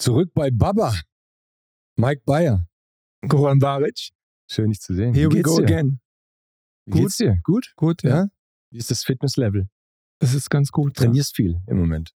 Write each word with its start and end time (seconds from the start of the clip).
Zurück 0.00 0.32
bei 0.32 0.50
Baba. 0.50 0.94
Mike 1.96 2.22
Bayer. 2.24 2.66
Goran 3.28 3.58
Baric. 3.58 4.12
Schön, 4.50 4.70
dich 4.70 4.80
zu 4.80 4.94
sehen. 4.94 5.12
Here 5.12 5.28
Wie 5.28 5.34
we 5.34 5.36
geht's 5.42 5.50
go 5.50 5.58
dir? 5.58 5.64
again. 5.64 6.00
Wie 6.86 6.92
Gut. 6.92 7.00
geht's 7.02 7.16
dir? 7.18 7.38
Gut? 7.44 7.74
Gut, 7.76 8.02
ja. 8.02 8.10
Ja? 8.10 8.26
Wie 8.70 8.78
ist 8.78 8.90
das 8.90 9.04
Fitnesslevel? 9.04 9.68
Das 10.18 10.32
ist 10.32 10.48
ganz 10.48 10.72
gut. 10.72 10.98
Ja. 10.98 11.04
Trainierst 11.04 11.36
viel 11.36 11.60
im 11.66 11.76
Moment. 11.76 12.12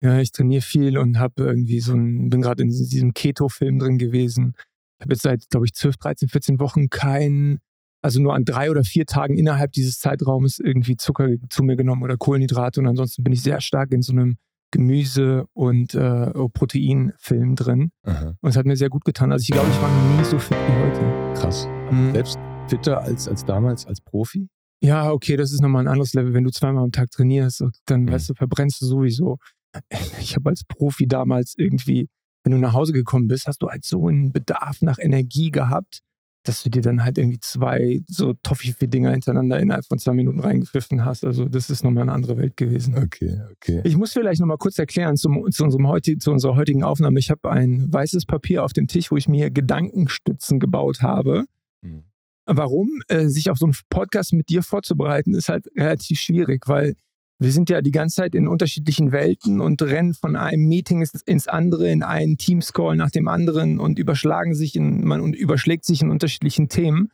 Ja, 0.00 0.18
ich 0.20 0.32
trainiere 0.32 0.62
viel 0.62 0.96
und 0.96 1.18
habe 1.18 1.42
irgendwie 1.44 1.80
so 1.80 1.92
ein, 1.92 2.30
bin 2.30 2.40
gerade 2.40 2.62
in 2.62 2.70
diesem 2.70 3.12
Keto-Film 3.12 3.78
drin 3.78 3.98
gewesen. 3.98 4.54
Ich 4.98 5.04
habe 5.04 5.12
jetzt 5.12 5.22
seit, 5.22 5.50
glaube 5.50 5.66
ich, 5.66 5.74
12, 5.74 5.98
13, 5.98 6.28
14 6.30 6.60
Wochen 6.60 6.88
keinen, 6.88 7.58
also 8.00 8.22
nur 8.22 8.34
an 8.34 8.46
drei 8.46 8.70
oder 8.70 8.84
vier 8.84 9.04
Tagen 9.04 9.36
innerhalb 9.36 9.72
dieses 9.72 9.98
Zeitraumes 9.98 10.60
irgendwie 10.60 10.96
Zucker 10.96 11.28
zu 11.50 11.62
mir 11.62 11.76
genommen 11.76 12.04
oder 12.04 12.16
Kohlenhydrate 12.16 12.80
und 12.80 12.86
ansonsten 12.86 13.22
bin 13.22 13.34
ich 13.34 13.42
sehr 13.42 13.60
stark 13.60 13.92
in 13.92 14.00
so 14.00 14.12
einem 14.12 14.38
Gemüse- 14.70 15.46
und 15.54 15.94
äh, 15.94 16.30
Proteinfilm 16.52 17.56
drin. 17.56 17.90
Aha. 18.04 18.34
Und 18.40 18.50
es 18.50 18.56
hat 18.56 18.66
mir 18.66 18.76
sehr 18.76 18.90
gut 18.90 19.04
getan. 19.04 19.32
Also 19.32 19.42
ich 19.42 19.50
glaube, 19.50 19.68
ich 19.70 19.80
war 19.82 19.88
noch 19.90 20.18
nie 20.18 20.24
so 20.24 20.38
fit 20.38 20.56
wie 20.56 20.72
heute. 20.84 21.40
Krass. 21.40 21.66
Mhm. 21.90 22.12
Selbst 22.12 22.38
fitter 22.68 23.00
als, 23.00 23.28
als 23.28 23.44
damals 23.44 23.86
als 23.86 24.00
Profi? 24.00 24.48
Ja, 24.82 25.10
okay, 25.10 25.36
das 25.36 25.52
ist 25.52 25.60
nochmal 25.62 25.84
ein 25.84 25.88
anderes 25.88 26.14
Level. 26.14 26.34
Wenn 26.34 26.44
du 26.44 26.50
zweimal 26.50 26.84
am 26.84 26.92
Tag 26.92 27.10
trainierst, 27.10 27.64
dann 27.86 28.02
Mhm. 28.02 28.12
weißt 28.12 28.30
du, 28.30 28.34
verbrennst 28.34 28.80
du 28.82 28.86
sowieso. 28.86 29.38
Ich 30.20 30.34
habe 30.36 30.50
als 30.50 30.64
Profi 30.64 31.06
damals 31.06 31.54
irgendwie, 31.56 32.08
wenn 32.44 32.52
du 32.52 32.58
nach 32.58 32.72
Hause 32.72 32.92
gekommen 32.92 33.28
bist, 33.28 33.46
hast 33.46 33.62
du 33.62 33.68
halt 33.68 33.84
so 33.84 34.06
einen 34.08 34.32
Bedarf 34.32 34.80
nach 34.82 34.98
Energie 34.98 35.50
gehabt, 35.50 36.00
dass 36.44 36.62
du 36.62 36.70
dir 36.70 36.82
dann 36.82 37.04
halt 37.04 37.18
irgendwie 37.18 37.40
zwei 37.40 38.00
so 38.08 38.32
Toffifee-Dinger 38.42 39.10
hintereinander 39.10 39.60
innerhalb 39.60 39.84
von 39.86 39.98
zwei 39.98 40.12
Minuten 40.12 40.40
reingepfiffen 40.40 41.04
hast. 41.04 41.24
Also 41.24 41.46
das 41.46 41.68
ist 41.68 41.84
nochmal 41.84 42.02
eine 42.02 42.12
andere 42.12 42.38
Welt 42.38 42.56
gewesen. 42.56 42.96
Okay, 42.96 43.40
okay. 43.52 43.80
Ich 43.84 43.96
muss 43.96 44.12
vielleicht 44.12 44.40
nochmal 44.40 44.56
kurz 44.56 44.78
erklären 44.78 45.16
zum, 45.16 45.50
zu, 45.50 45.64
unserem 45.64 45.86
heuti- 45.86 46.18
zu 46.18 46.30
unserer 46.30 46.56
heutigen 46.56 46.84
Aufnahme. 46.84 47.18
Ich 47.18 47.30
habe 47.30 47.50
ein 47.50 47.92
weißes 47.92 48.24
Papier 48.26 48.64
auf 48.64 48.72
dem 48.72 48.86
Tisch, 48.86 49.10
wo 49.10 49.16
ich 49.16 49.28
mir 49.28 49.50
Gedankenstützen 49.50 50.58
gebaut 50.60 51.02
habe. 51.02 51.44
Mhm. 51.82 52.04
Warum? 52.46 53.02
Äh, 53.08 53.26
sich 53.26 53.50
auf 53.50 53.58
so 53.58 53.66
einen 53.66 53.74
Podcast 53.90 54.32
mit 54.32 54.48
dir 54.48 54.62
vorzubereiten, 54.62 55.34
ist 55.34 55.50
halt 55.50 55.66
relativ 55.76 56.18
schwierig, 56.18 56.66
weil 56.66 56.94
wir 57.40 57.52
sind 57.52 57.70
ja 57.70 57.80
die 57.82 57.92
ganze 57.92 58.16
Zeit 58.16 58.34
in 58.34 58.48
unterschiedlichen 58.48 59.12
Welten 59.12 59.60
und 59.60 59.80
rennen 59.82 60.14
von 60.14 60.34
einem 60.34 60.66
Meeting 60.66 61.06
ins, 61.26 61.46
andere, 61.46 61.88
in 61.90 62.02
einen 62.02 62.36
Teamscall 62.36 62.96
nach 62.96 63.10
dem 63.10 63.28
anderen 63.28 63.78
und 63.78 63.98
überschlagen 63.98 64.54
sich 64.54 64.74
in, 64.74 65.04
man 65.04 65.32
überschlägt 65.32 65.84
sich 65.84 66.02
in 66.02 66.10
unterschiedlichen 66.10 66.68
Themen. 66.68 67.10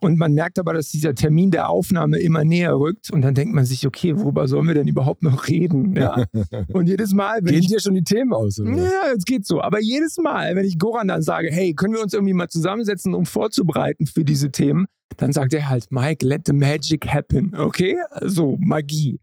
Und 0.00 0.18
man 0.18 0.32
merkt 0.32 0.58
aber, 0.58 0.72
dass 0.72 0.90
dieser 0.90 1.14
Termin 1.14 1.50
der 1.50 1.68
Aufnahme 1.68 2.18
immer 2.18 2.42
näher 2.42 2.74
rückt 2.74 3.10
und 3.10 3.22
dann 3.22 3.34
denkt 3.34 3.54
man 3.54 3.64
sich, 3.64 3.86
okay, 3.86 4.18
worüber 4.18 4.48
sollen 4.48 4.66
wir 4.66 4.74
denn 4.74 4.88
überhaupt 4.88 5.22
noch 5.22 5.46
reden? 5.46 5.94
Ja. 5.94 6.24
Und 6.72 6.88
jedes 6.88 7.12
Mal, 7.12 7.40
wenn 7.42 7.52
Gehen 7.52 7.60
ich 7.60 7.68
dir 7.68 7.80
schon 7.80 7.94
die 7.94 8.02
Themen 8.02 8.32
aus, 8.32 8.58
oder? 8.58 8.76
ja, 8.76 9.12
es 9.16 9.24
geht 9.24 9.46
so. 9.46 9.60
Aber 9.60 9.80
jedes 9.80 10.16
Mal, 10.16 10.56
wenn 10.56 10.64
ich 10.64 10.78
Goran 10.78 11.08
dann 11.08 11.22
sage, 11.22 11.48
hey, 11.50 11.74
können 11.74 11.92
wir 11.92 12.02
uns 12.02 12.14
irgendwie 12.14 12.32
mal 12.32 12.48
zusammensetzen, 12.48 13.14
um 13.14 13.26
vorzubereiten 13.26 14.06
für 14.06 14.24
diese 14.24 14.50
Themen, 14.50 14.86
dann 15.18 15.32
sagt 15.32 15.52
er 15.52 15.68
halt, 15.68 15.86
Mike, 15.90 16.26
let 16.26 16.42
the 16.46 16.54
magic 16.54 17.06
happen. 17.06 17.54
Okay? 17.54 17.96
So, 18.22 18.56
Magie. 18.58 19.20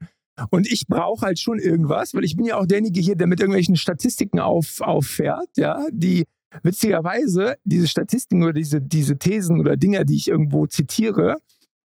Und 0.49 0.71
ich 0.71 0.87
brauche 0.87 1.25
halt 1.25 1.39
schon 1.39 1.59
irgendwas, 1.59 2.13
weil 2.13 2.23
ich 2.23 2.35
bin 2.35 2.45
ja 2.45 2.57
auch 2.57 2.65
derjenige 2.65 2.99
hier, 2.99 3.15
der 3.15 3.27
mit 3.27 3.39
irgendwelchen 3.39 3.75
Statistiken 3.75 4.39
auf, 4.39 4.81
auffährt, 4.81 5.49
ja, 5.57 5.85
die 5.91 6.25
witzigerweise 6.63 7.55
diese 7.63 7.87
Statistiken 7.87 8.43
oder 8.43 8.53
diese, 8.53 8.81
diese 8.81 9.17
Thesen 9.17 9.59
oder 9.59 9.77
Dinger, 9.77 10.03
die 10.03 10.15
ich 10.15 10.27
irgendwo 10.27 10.67
zitiere, 10.67 11.37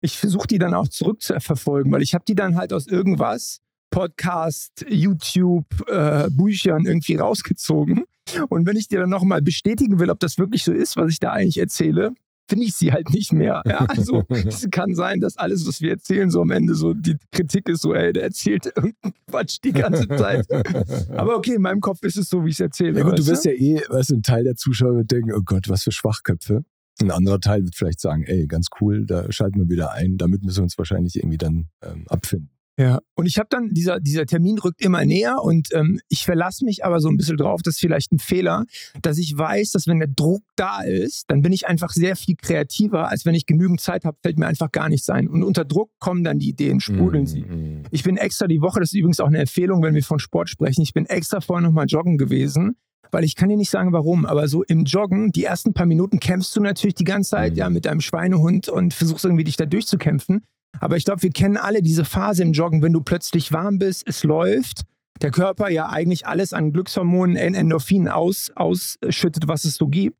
ich 0.00 0.18
versuche 0.18 0.46
die 0.46 0.58
dann 0.58 0.74
auch 0.74 0.88
zurückzuverfolgen, 0.88 1.92
weil 1.92 2.02
ich 2.02 2.14
habe 2.14 2.24
die 2.26 2.34
dann 2.34 2.56
halt 2.56 2.72
aus 2.72 2.86
irgendwas, 2.86 3.60
Podcast, 3.90 4.84
YouTube, 4.88 5.66
äh, 5.86 6.28
Büchern 6.30 6.86
irgendwie 6.86 7.16
rausgezogen. 7.16 8.04
Und 8.48 8.66
wenn 8.66 8.76
ich 8.76 8.88
dir 8.88 9.00
dann 9.00 9.10
nochmal 9.10 9.42
bestätigen 9.42 9.98
will, 9.98 10.10
ob 10.10 10.18
das 10.18 10.38
wirklich 10.38 10.64
so 10.64 10.72
ist, 10.72 10.96
was 10.96 11.12
ich 11.12 11.20
da 11.20 11.32
eigentlich 11.32 11.58
erzähle, 11.58 12.14
finde 12.52 12.66
ich 12.66 12.74
sie 12.74 12.92
halt 12.92 13.10
nicht 13.10 13.32
mehr. 13.32 13.62
Ja, 13.72 13.78
also 13.86 14.24
es 14.28 14.68
kann 14.70 14.94
sein, 14.94 15.20
dass 15.20 15.38
alles, 15.38 15.66
was 15.66 15.80
wir 15.80 15.92
erzählen, 15.92 16.30
so 16.30 16.42
am 16.42 16.50
Ende 16.50 16.74
so 16.74 16.92
die 16.92 17.16
Kritik 17.30 17.68
ist 17.70 17.80
so, 17.80 17.94
ey, 17.94 18.12
der 18.12 18.24
erzählt 18.24 18.66
irgendeinen 18.66 19.14
Quatsch 19.30 19.58
die 19.64 19.72
ganze 19.72 20.06
Zeit. 20.08 20.46
Aber 21.16 21.36
okay, 21.36 21.54
in 21.54 21.62
meinem 21.62 21.80
Kopf 21.80 22.02
ist 22.02 22.18
es 22.18 22.28
so, 22.28 22.44
wie 22.44 22.50
ich 22.50 22.56
es 22.56 22.60
erzähle. 22.60 22.98
Ja 22.98 23.04
gut, 23.04 23.18
du 23.18 23.26
wirst 23.26 23.46
ja 23.46 23.52
eh, 23.52 23.80
weißt 23.88 24.10
du, 24.10 24.16
ein 24.16 24.22
Teil 24.22 24.44
der 24.44 24.56
Zuschauer 24.56 24.96
wird 24.96 25.10
denken, 25.10 25.32
oh 25.32 25.40
Gott, 25.44 25.68
was 25.68 25.84
für 25.84 25.92
Schwachköpfe. 25.92 26.64
Ein 27.00 27.10
anderer 27.10 27.40
Teil 27.40 27.64
wird 27.64 27.74
vielleicht 27.74 28.00
sagen, 28.00 28.24
ey, 28.24 28.46
ganz 28.46 28.66
cool, 28.80 29.06
da 29.06 29.30
schalten 29.32 29.60
wir 29.60 29.68
wieder 29.70 29.92
ein, 29.92 30.18
damit 30.18 30.42
müssen 30.42 30.58
wir 30.58 30.64
uns 30.64 30.76
wahrscheinlich 30.76 31.16
irgendwie 31.16 31.38
dann 31.38 31.68
ähm, 31.82 32.04
abfinden. 32.08 32.50
Ja, 32.78 33.00
und 33.14 33.26
ich 33.26 33.36
habe 33.38 33.48
dann, 33.50 33.68
dieser, 33.70 34.00
dieser 34.00 34.24
Termin 34.24 34.58
rückt 34.58 34.80
immer 34.80 35.04
näher 35.04 35.42
und 35.42 35.68
ähm, 35.74 36.00
ich 36.08 36.24
verlasse 36.24 36.64
mich 36.64 36.84
aber 36.86 37.00
so 37.00 37.08
ein 37.10 37.18
bisschen 37.18 37.36
drauf, 37.36 37.60
das 37.62 37.74
ist 37.74 37.80
vielleicht 37.80 38.12
ein 38.12 38.18
Fehler, 38.18 38.64
dass 39.02 39.18
ich 39.18 39.36
weiß, 39.36 39.72
dass 39.72 39.86
wenn 39.86 39.98
der 39.98 40.08
Druck 40.08 40.42
da 40.56 40.80
ist, 40.80 41.24
dann 41.28 41.42
bin 41.42 41.52
ich 41.52 41.68
einfach 41.68 41.90
sehr 41.90 42.16
viel 42.16 42.34
kreativer, 42.34 43.08
als 43.08 43.26
wenn 43.26 43.34
ich 43.34 43.44
genügend 43.44 43.80
Zeit 43.82 44.06
habe, 44.06 44.16
fällt 44.22 44.38
mir 44.38 44.46
einfach 44.46 44.72
gar 44.72 44.88
nichts 44.88 45.10
ein. 45.10 45.28
Und 45.28 45.42
unter 45.42 45.66
Druck 45.66 45.90
kommen 45.98 46.24
dann 46.24 46.38
die 46.38 46.48
Ideen, 46.48 46.80
sprudeln 46.80 47.26
sie. 47.26 47.42
Mhm. 47.42 47.82
Ich 47.90 48.04
bin 48.04 48.16
extra 48.16 48.46
die 48.46 48.62
Woche, 48.62 48.80
das 48.80 48.88
ist 48.88 48.98
übrigens 48.98 49.20
auch 49.20 49.26
eine 49.26 49.40
Empfehlung, 49.40 49.82
wenn 49.82 49.94
wir 49.94 50.02
von 50.02 50.18
Sport 50.18 50.48
sprechen, 50.48 50.80
ich 50.80 50.94
bin 50.94 51.04
extra 51.04 51.42
vorher 51.42 51.66
nochmal 51.66 51.86
joggen 51.86 52.16
gewesen, 52.16 52.76
weil 53.10 53.24
ich 53.24 53.36
kann 53.36 53.50
dir 53.50 53.58
nicht 53.58 53.70
sagen, 53.70 53.92
warum, 53.92 54.24
aber 54.24 54.48
so 54.48 54.62
im 54.62 54.84
Joggen, 54.84 55.30
die 55.30 55.44
ersten 55.44 55.74
paar 55.74 55.84
Minuten 55.84 56.20
kämpfst 56.20 56.56
du 56.56 56.60
natürlich 56.62 56.94
die 56.94 57.04
ganze 57.04 57.30
Zeit 57.30 57.52
Mhm. 57.52 57.58
ja 57.58 57.68
mit 57.68 57.84
deinem 57.84 58.00
Schweinehund 58.00 58.70
und 58.70 58.94
versuchst 58.94 59.26
irgendwie 59.26 59.44
dich 59.44 59.56
da 59.58 59.66
durchzukämpfen. 59.66 60.46
Aber 60.80 60.96
ich 60.96 61.04
glaube, 61.04 61.22
wir 61.22 61.30
kennen 61.30 61.56
alle 61.56 61.82
diese 61.82 62.04
Phase 62.04 62.42
im 62.42 62.52
Joggen, 62.52 62.82
wenn 62.82 62.92
du 62.92 63.02
plötzlich 63.02 63.52
warm 63.52 63.78
bist, 63.78 64.04
es 64.06 64.24
läuft, 64.24 64.82
der 65.20 65.30
Körper 65.30 65.68
ja 65.68 65.88
eigentlich 65.88 66.26
alles 66.26 66.52
an 66.52 66.72
Glückshormonen, 66.72 67.36
Endorphinen 67.36 68.08
aus, 68.08 68.50
ausschüttet, 68.54 69.46
was 69.46 69.64
es 69.64 69.76
so 69.76 69.86
gibt. 69.86 70.16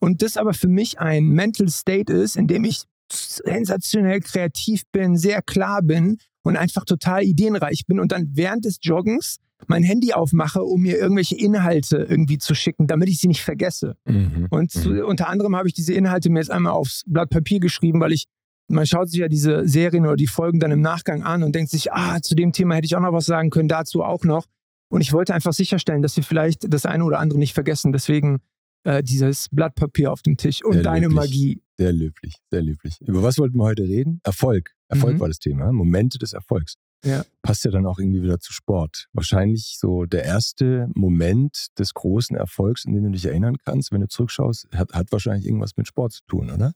Und 0.00 0.22
das 0.22 0.36
aber 0.36 0.54
für 0.54 0.68
mich 0.68 0.98
ein 0.98 1.26
Mental 1.26 1.68
State 1.68 2.12
ist, 2.12 2.36
in 2.36 2.46
dem 2.46 2.64
ich 2.64 2.82
sensationell 3.12 4.20
kreativ 4.20 4.82
bin, 4.90 5.16
sehr 5.16 5.42
klar 5.42 5.82
bin 5.82 6.18
und 6.42 6.56
einfach 6.56 6.84
total 6.84 7.22
ideenreich 7.22 7.84
bin 7.86 8.00
und 8.00 8.12
dann 8.12 8.30
während 8.32 8.64
des 8.64 8.78
Joggens 8.82 9.38
mein 9.68 9.82
Handy 9.82 10.12
aufmache, 10.12 10.62
um 10.62 10.82
mir 10.82 10.98
irgendwelche 10.98 11.36
Inhalte 11.36 11.98
irgendwie 12.08 12.38
zu 12.38 12.54
schicken, 12.54 12.86
damit 12.86 13.08
ich 13.08 13.20
sie 13.20 13.28
nicht 13.28 13.42
vergesse. 13.42 13.96
Mhm. 14.04 14.48
Und 14.50 14.70
zu, 14.70 15.04
unter 15.04 15.28
anderem 15.28 15.56
habe 15.56 15.68
ich 15.68 15.74
diese 15.74 15.94
Inhalte 15.94 16.30
mir 16.30 16.40
jetzt 16.40 16.50
einmal 16.50 16.72
aufs 16.72 17.02
Blatt 17.06 17.30
Papier 17.30 17.60
geschrieben, 17.60 18.00
weil 18.00 18.12
ich, 18.12 18.26
man 18.68 18.86
schaut 18.86 19.08
sich 19.10 19.20
ja 19.20 19.28
diese 19.28 19.66
Serien 19.68 20.04
oder 20.06 20.16
die 20.16 20.26
Folgen 20.26 20.60
dann 20.60 20.70
im 20.70 20.80
Nachgang 20.80 21.22
an 21.22 21.42
und 21.42 21.54
denkt 21.54 21.70
sich, 21.70 21.92
ah, 21.92 22.20
zu 22.20 22.34
dem 22.34 22.52
Thema 22.52 22.74
hätte 22.74 22.86
ich 22.86 22.96
auch 22.96 23.00
noch 23.00 23.12
was 23.12 23.26
sagen 23.26 23.50
können, 23.50 23.68
dazu 23.68 24.02
auch 24.02 24.24
noch. 24.24 24.46
Und 24.88 25.00
ich 25.00 25.12
wollte 25.12 25.34
einfach 25.34 25.52
sicherstellen, 25.52 26.02
dass 26.02 26.16
wir 26.16 26.24
vielleicht 26.24 26.72
das 26.72 26.86
eine 26.86 27.04
oder 27.04 27.18
andere 27.18 27.38
nicht 27.38 27.54
vergessen. 27.54 27.92
Deswegen 27.92 28.38
äh, 28.84 29.02
dieses 29.02 29.48
Blatt 29.50 29.74
Papier 29.74 30.12
auf 30.12 30.22
dem 30.22 30.36
Tisch 30.36 30.64
und 30.64 30.74
Sehr 30.74 30.82
deine 30.82 31.06
löblich. 31.08 31.16
Magie. 31.16 31.62
Sehr 31.78 31.92
löblich, 31.92 32.34
sehr 32.50 32.62
löblich. 32.62 32.96
Über 33.06 33.22
was 33.22 33.36
wollten 33.38 33.56
wir 33.58 33.64
heute 33.64 33.82
reden? 33.82 34.20
Erfolg. 34.24 34.72
Erfolg 34.88 35.14
Mhm. 35.16 35.20
war 35.20 35.28
das 35.28 35.38
Thema. 35.38 35.72
Momente 35.72 36.18
des 36.18 36.32
Erfolgs. 36.32 36.74
Ja. 37.04 37.24
Passt 37.42 37.64
ja 37.64 37.70
dann 37.70 37.84
auch 37.86 37.98
irgendwie 37.98 38.22
wieder 38.22 38.38
zu 38.40 38.52
Sport. 38.52 39.08
Wahrscheinlich 39.12 39.76
so 39.78 40.06
der 40.06 40.24
erste 40.24 40.88
Moment 40.94 41.66
des 41.78 41.92
großen 41.94 42.36
Erfolgs, 42.36 42.86
an 42.86 42.94
den 42.94 43.04
du 43.04 43.10
dich 43.10 43.26
erinnern 43.26 43.56
kannst, 43.64 43.92
wenn 43.92 44.00
du 44.00 44.08
zurückschaust, 44.08 44.68
hat, 44.74 44.92
hat 44.94 45.12
wahrscheinlich 45.12 45.46
irgendwas 45.46 45.76
mit 45.76 45.86
Sport 45.86 46.12
zu 46.12 46.20
tun, 46.26 46.50
oder? 46.50 46.72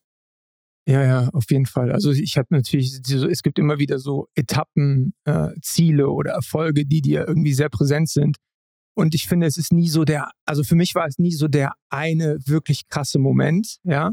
Ja, 0.90 1.04
ja, 1.04 1.28
auf 1.32 1.44
jeden 1.50 1.66
Fall. 1.66 1.92
Also 1.92 2.10
ich 2.10 2.36
habe 2.36 2.48
natürlich, 2.50 3.00
es 3.08 3.42
gibt 3.42 3.58
immer 3.58 3.78
wieder 3.78 3.98
so 3.98 4.26
Etappen, 4.34 5.12
äh, 5.24 5.50
Ziele 5.62 6.08
oder 6.10 6.32
Erfolge, 6.32 6.84
die 6.84 7.00
dir 7.00 7.28
irgendwie 7.28 7.52
sehr 7.54 7.68
präsent 7.68 8.08
sind. 8.08 8.36
Und 8.96 9.14
ich 9.14 9.28
finde, 9.28 9.46
es 9.46 9.56
ist 9.56 9.72
nie 9.72 9.88
so 9.88 10.04
der, 10.04 10.30
also 10.46 10.64
für 10.64 10.74
mich 10.74 10.94
war 10.96 11.06
es 11.06 11.18
nie 11.18 11.32
so 11.32 11.46
der 11.48 11.74
eine 11.90 12.38
wirklich 12.44 12.88
krasse 12.88 13.18
Moment, 13.18 13.76
ja. 13.84 14.10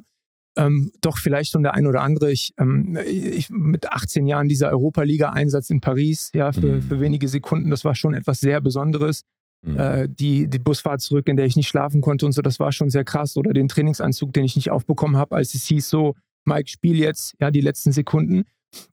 Ähm, 0.56 0.92
doch 1.02 1.18
vielleicht 1.18 1.52
schon 1.52 1.64
der 1.64 1.74
ein 1.76 1.86
oder 1.88 2.02
andere. 2.02 2.32
Ich, 2.32 2.52
ähm, 2.60 2.98
ich 3.06 3.50
mit 3.50 3.92
18 3.92 4.26
Jahren 4.28 4.48
dieser 4.48 4.70
Europa-Liga-Einsatz 4.70 5.70
in 5.70 5.82
Paris, 5.82 6.32
ja, 6.34 6.52
für, 6.52 6.74
Mhm. 6.78 6.82
für 6.84 7.00
wenige 7.00 7.28
Sekunden, 7.28 7.70
das 7.70 7.86
war 7.86 7.96
schon 7.96 8.14
etwas 8.14 8.40
sehr 8.40 8.62
Besonderes 8.62 9.24
Mhm. 9.64 9.78
äh, 9.80 10.08
die, 10.10 10.48
die 10.48 10.60
Busfahrt 10.60 11.02
zurück, 11.02 11.28
in 11.28 11.36
der 11.38 11.48
ich 11.48 11.56
nicht 11.56 11.68
schlafen 11.68 12.02
konnte 12.02 12.26
und 12.28 12.32
so, 12.32 12.44
das 12.44 12.60
war 12.60 12.72
schon 12.72 12.92
sehr 12.92 13.04
krass. 13.04 13.36
Oder 13.38 13.54
den 13.54 13.68
Trainingsanzug, 13.68 14.32
den 14.32 14.46
ich 14.46 14.56
nicht 14.56 14.70
aufbekommen 14.70 15.18
habe, 15.18 15.36
als 15.36 15.56
es 15.56 15.66
hieß 15.66 15.90
so, 15.90 16.14
Mike, 16.48 16.70
spiel 16.70 16.98
jetzt, 16.98 17.36
ja, 17.40 17.52
die 17.52 17.62
letzten 17.62 17.92
Sekunden. 17.92 18.46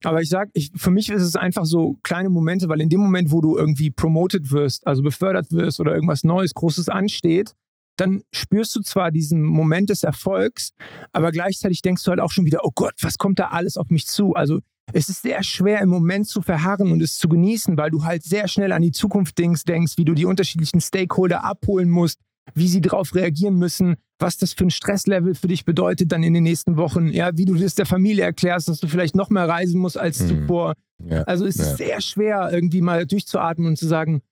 Aber 0.02 0.22
ich 0.22 0.28
sag, 0.28 0.50
ich, 0.52 0.70
für 0.76 0.90
mich 0.90 1.10
ist 1.10 1.22
es 1.22 1.36
einfach 1.36 1.64
so 1.64 1.98
kleine 2.02 2.30
Momente, 2.30 2.68
weil 2.68 2.80
in 2.80 2.88
dem 2.88 3.00
Moment, 3.00 3.30
wo 3.32 3.40
du 3.40 3.56
irgendwie 3.56 3.90
promoted 3.90 4.50
wirst, 4.50 4.86
also 4.86 5.02
befördert 5.02 5.50
wirst 5.50 5.80
oder 5.80 5.94
irgendwas 5.94 6.24
Neues, 6.24 6.54
Großes 6.54 6.88
ansteht, 6.88 7.54
dann 7.96 8.22
spürst 8.32 8.74
du 8.76 8.80
zwar 8.80 9.10
diesen 9.10 9.42
Moment 9.42 9.90
des 9.90 10.02
Erfolgs, 10.02 10.72
aber 11.12 11.32
gleichzeitig 11.32 11.82
denkst 11.82 12.02
du 12.04 12.10
halt 12.10 12.20
auch 12.20 12.32
schon 12.32 12.44
wieder, 12.44 12.60
oh 12.64 12.72
Gott, 12.74 12.94
was 13.00 13.18
kommt 13.18 13.38
da 13.38 13.48
alles 13.48 13.76
auf 13.76 13.88
mich 13.90 14.06
zu? 14.06 14.34
Also 14.34 14.60
es 14.92 15.08
ist 15.08 15.22
sehr 15.22 15.42
schwer 15.42 15.80
im 15.80 15.88
Moment 15.88 16.26
zu 16.28 16.42
verharren 16.42 16.92
und 16.92 17.02
es 17.02 17.18
zu 17.18 17.28
genießen, 17.28 17.76
weil 17.76 17.90
du 17.90 18.04
halt 18.04 18.22
sehr 18.22 18.48
schnell 18.48 18.72
an 18.72 18.82
die 18.82 18.92
Zukunft 18.92 19.38
denkst, 19.38 19.64
denkst, 19.64 19.94
wie 19.96 20.04
du 20.04 20.14
die 20.14 20.26
unterschiedlichen 20.26 20.80
Stakeholder 20.80 21.44
abholen 21.44 21.88
musst, 21.88 22.20
wie 22.55 22.69
sie 22.69 22.81
darauf 22.81 23.14
reagieren 23.14 23.55
müssen, 23.55 23.96
was 24.19 24.37
das 24.37 24.52
für 24.52 24.64
ein 24.64 24.70
Stresslevel 24.70 25.35
für 25.35 25.49
dich 25.49 25.64
bedeutet 25.64 26.12
dann 26.12 26.23
in 26.23 26.35
den 26.35 26.43
nächsten 26.44 26.76
Wochen, 26.76 27.08
ja, 27.08 27.37
wie 27.37 27.44
du 27.46 27.55
das 27.55 27.75
der 27.75 27.87
Familie 27.87 28.25
erklärst, 28.25 28.69
dass 28.69 28.79
du 28.81 28.87
vielleicht 28.87 29.17
noch 29.17 29.31
mehr 29.31 29.49
reisen 29.49 29.81
musst 29.81 29.99
als 29.99 30.20
Mhm. 30.20 30.29
zuvor. 30.29 30.75
Ja. 31.02 31.23
Also 31.23 31.46
es 31.46 31.56
Ja. 31.56 31.64
ist 31.64 31.76
sehr 31.79 32.00
schwer, 32.00 32.50
irgendwie 32.52 32.81
mal 32.81 33.06
durchzuatmen 33.06 33.67
und 33.69 33.76
zu 33.79 33.87
sagen, 33.87 34.23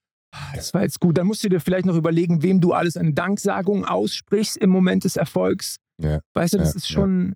Das 0.55 0.73
war 0.73 0.81
jetzt 0.83 0.99
gut. 0.99 1.19
Dann 1.19 1.27
musst 1.27 1.45
du 1.45 1.51
dir 1.51 1.61
vielleicht 1.61 1.85
noch 1.85 1.95
überlegen, 1.95 2.43
wem 2.43 2.59
du 2.63 2.73
alles 2.73 2.97
eine 2.97 3.13
Danksagung 3.13 3.85
aussprichst 3.85 4.57
im 4.57 4.71
Moment 4.71 5.05
des 5.05 5.17
Erfolgs. 5.17 5.77
Ja. 5.99 6.21
Weißt 6.33 6.55
du, 6.55 6.59
das 6.59 6.71
Ja, 6.71 6.77
ist 6.77 6.89
schon 6.91 7.35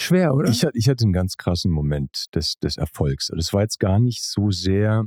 schwer, 0.00 0.32
oder? 0.34 0.48
Ich, 0.48 0.64
hatte- 0.64 0.78
ich 0.78 0.88
hatte 0.88 1.02
einen 1.02 1.12
ganz 1.12 1.36
krassen 1.36 1.72
Moment 1.72 2.26
des, 2.36 2.54
des 2.62 2.76
Erfolgs. 2.76 3.32
Das 3.34 3.52
war 3.52 3.62
jetzt 3.62 3.80
gar 3.80 3.98
nicht 3.98 4.22
so 4.22 4.52
sehr, 4.52 5.06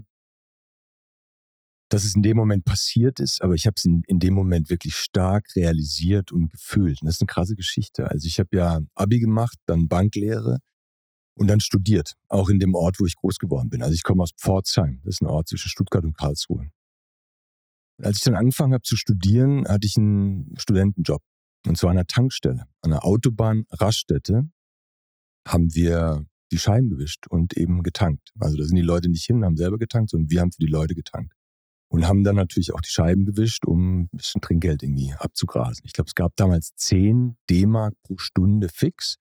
dass 1.92 2.06
es 2.06 2.16
in 2.16 2.22
dem 2.22 2.38
Moment 2.38 2.64
passiert 2.64 3.20
ist, 3.20 3.42
aber 3.42 3.54
ich 3.54 3.66
habe 3.66 3.74
es 3.76 3.84
in, 3.84 4.02
in 4.08 4.20
dem 4.20 4.34
Moment 4.34 4.70
wirklich 4.70 4.96
stark 4.96 5.54
realisiert 5.58 6.32
und 6.32 6.50
gefühlt. 6.50 7.02
Und 7.02 7.06
das 7.06 7.16
ist 7.16 7.22
eine 7.22 7.28
krasse 7.28 7.56
Geschichte. 7.56 8.10
Also 8.10 8.28
ich 8.28 8.40
habe 8.40 8.56
ja 8.56 8.80
Abi 8.96 9.20
gemacht, 9.20 9.58
dann 9.66 9.90
Banklehre 9.90 10.60
und 11.36 11.48
dann 11.48 11.60
studiert, 11.60 12.14
auch 12.30 12.48
in 12.48 12.60
dem 12.60 12.76
Ort, 12.76 13.00
wo 13.00 13.06
ich 13.06 13.16
groß 13.16 13.40
geworden 13.40 13.70
bin. 13.70 13.84
Also 13.84 13.94
ich 13.94 14.04
komme 14.04 14.24
aus 14.24 14.32
Pforzheim, 14.38 15.02
das 15.04 15.16
ist 15.16 15.22
ein 15.22 15.28
Ort 15.28 15.50
zwischen 15.50 15.68
Stuttgart 15.68 16.06
und 16.06 16.18
Karlsruhe. 16.18 16.72
Und 17.98 18.06
als 18.06 18.18
ich 18.18 18.24
dann 18.24 18.36
angefangen 18.36 18.74
habe 18.74 18.84
zu 18.84 18.96
studieren, 18.96 19.68
hatte 19.68 19.86
ich 19.86 19.98
einen 19.98 20.56
Studentenjob. 20.58 21.22
Und 21.68 21.78
zwar 21.78 21.92
an 21.92 21.98
einer 21.98 22.08
Tankstelle, 22.08 22.68
an 22.82 22.94
einer 22.94 23.04
Autobahn-Raststätte 23.04 24.50
haben 25.46 25.76
wir 25.76 26.26
die 26.54 26.58
Scheiben 26.58 26.90
gewischt 26.90 27.28
und 27.28 27.58
eben 27.58 27.84
getankt. 27.84 28.32
Also 28.40 28.56
da 28.56 28.64
sind 28.64 28.78
die 28.78 28.82
Leute 28.82 29.10
nicht 29.10 29.26
hin, 29.26 29.44
haben 29.44 29.58
selber 29.58 29.78
getankt, 29.78 30.12
sondern 30.12 30.30
wir 30.30 30.40
haben 30.40 30.52
für 30.54 30.62
die 30.62 30.72
Leute 30.72 30.96
getankt. 30.96 31.34
Und 31.92 32.08
haben 32.08 32.24
dann 32.24 32.38
natürlich 32.38 32.74
auch 32.74 32.80
die 32.80 32.90
Scheiben 32.90 33.26
gewischt, 33.26 33.66
um 33.66 34.04
ein 34.04 34.10
bisschen 34.14 34.40
Trinkgeld 34.40 34.82
irgendwie 34.82 35.14
abzugrasen. 35.18 35.84
Ich 35.86 35.92
glaube, 35.92 36.08
es 36.08 36.16
gab 36.16 36.34
damals 36.38 36.74
10 36.78 37.36
D-Mark 37.50 37.96
pro 38.04 38.18
Stunde 38.18 38.70
fix 38.70 39.18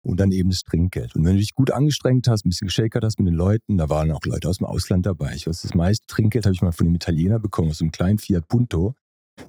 und 0.00 0.18
dann 0.18 0.32
eben 0.32 0.48
das 0.48 0.62
Trinkgeld. 0.62 1.14
Und 1.14 1.26
wenn 1.26 1.34
du 1.34 1.40
dich 1.40 1.54
gut 1.54 1.70
angestrengt 1.70 2.26
hast, 2.26 2.46
ein 2.46 2.48
bisschen 2.48 2.68
geschakert 2.68 3.04
hast 3.04 3.18
mit 3.18 3.28
den 3.28 3.34
Leuten, 3.34 3.76
da 3.76 3.90
waren 3.90 4.10
auch 4.12 4.24
Leute 4.24 4.48
aus 4.48 4.58
dem 4.58 4.66
Ausland 4.66 5.04
dabei. 5.04 5.34
Ich 5.34 5.46
weiß, 5.46 5.60
das 5.60 5.74
meiste 5.74 6.06
Trinkgeld 6.06 6.46
habe 6.46 6.54
ich 6.54 6.62
mal 6.62 6.72
von 6.72 6.86
einem 6.86 6.94
Italiener 6.94 7.38
bekommen, 7.38 7.68
aus 7.68 7.82
einem 7.82 7.92
kleinen 7.92 8.18
Fiat 8.18 8.48
Punto, 8.48 8.94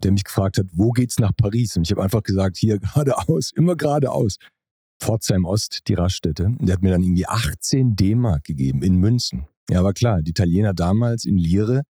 der 0.03 0.11
mich 0.11 0.25
gefragt 0.25 0.57
hat, 0.57 0.65
wo 0.73 0.91
geht's 0.91 1.19
nach 1.19 1.31
Paris? 1.37 1.77
Und 1.77 1.83
ich 1.83 1.91
habe 1.91 2.03
einfach 2.03 2.23
gesagt, 2.23 2.57
hier 2.57 2.79
geradeaus, 2.79 3.53
immer 3.55 3.77
geradeaus. 3.77 4.37
Pforzheim 4.99 5.45
Ost, 5.45 5.87
die 5.87 5.93
Raststätte. 5.93 6.47
Und 6.47 6.65
der 6.65 6.73
hat 6.73 6.81
mir 6.81 6.91
dann 6.91 7.03
irgendwie 7.03 7.27
18 7.27 7.95
D-Mark 7.95 8.43
gegeben 8.43 8.81
in 8.81 8.97
Münzen. 8.97 9.47
Ja, 9.69 9.83
war 9.85 9.93
klar, 9.93 10.21
die 10.21 10.31
Italiener 10.31 10.73
damals 10.73 11.23
in 11.23 11.37
Lire, 11.37 11.83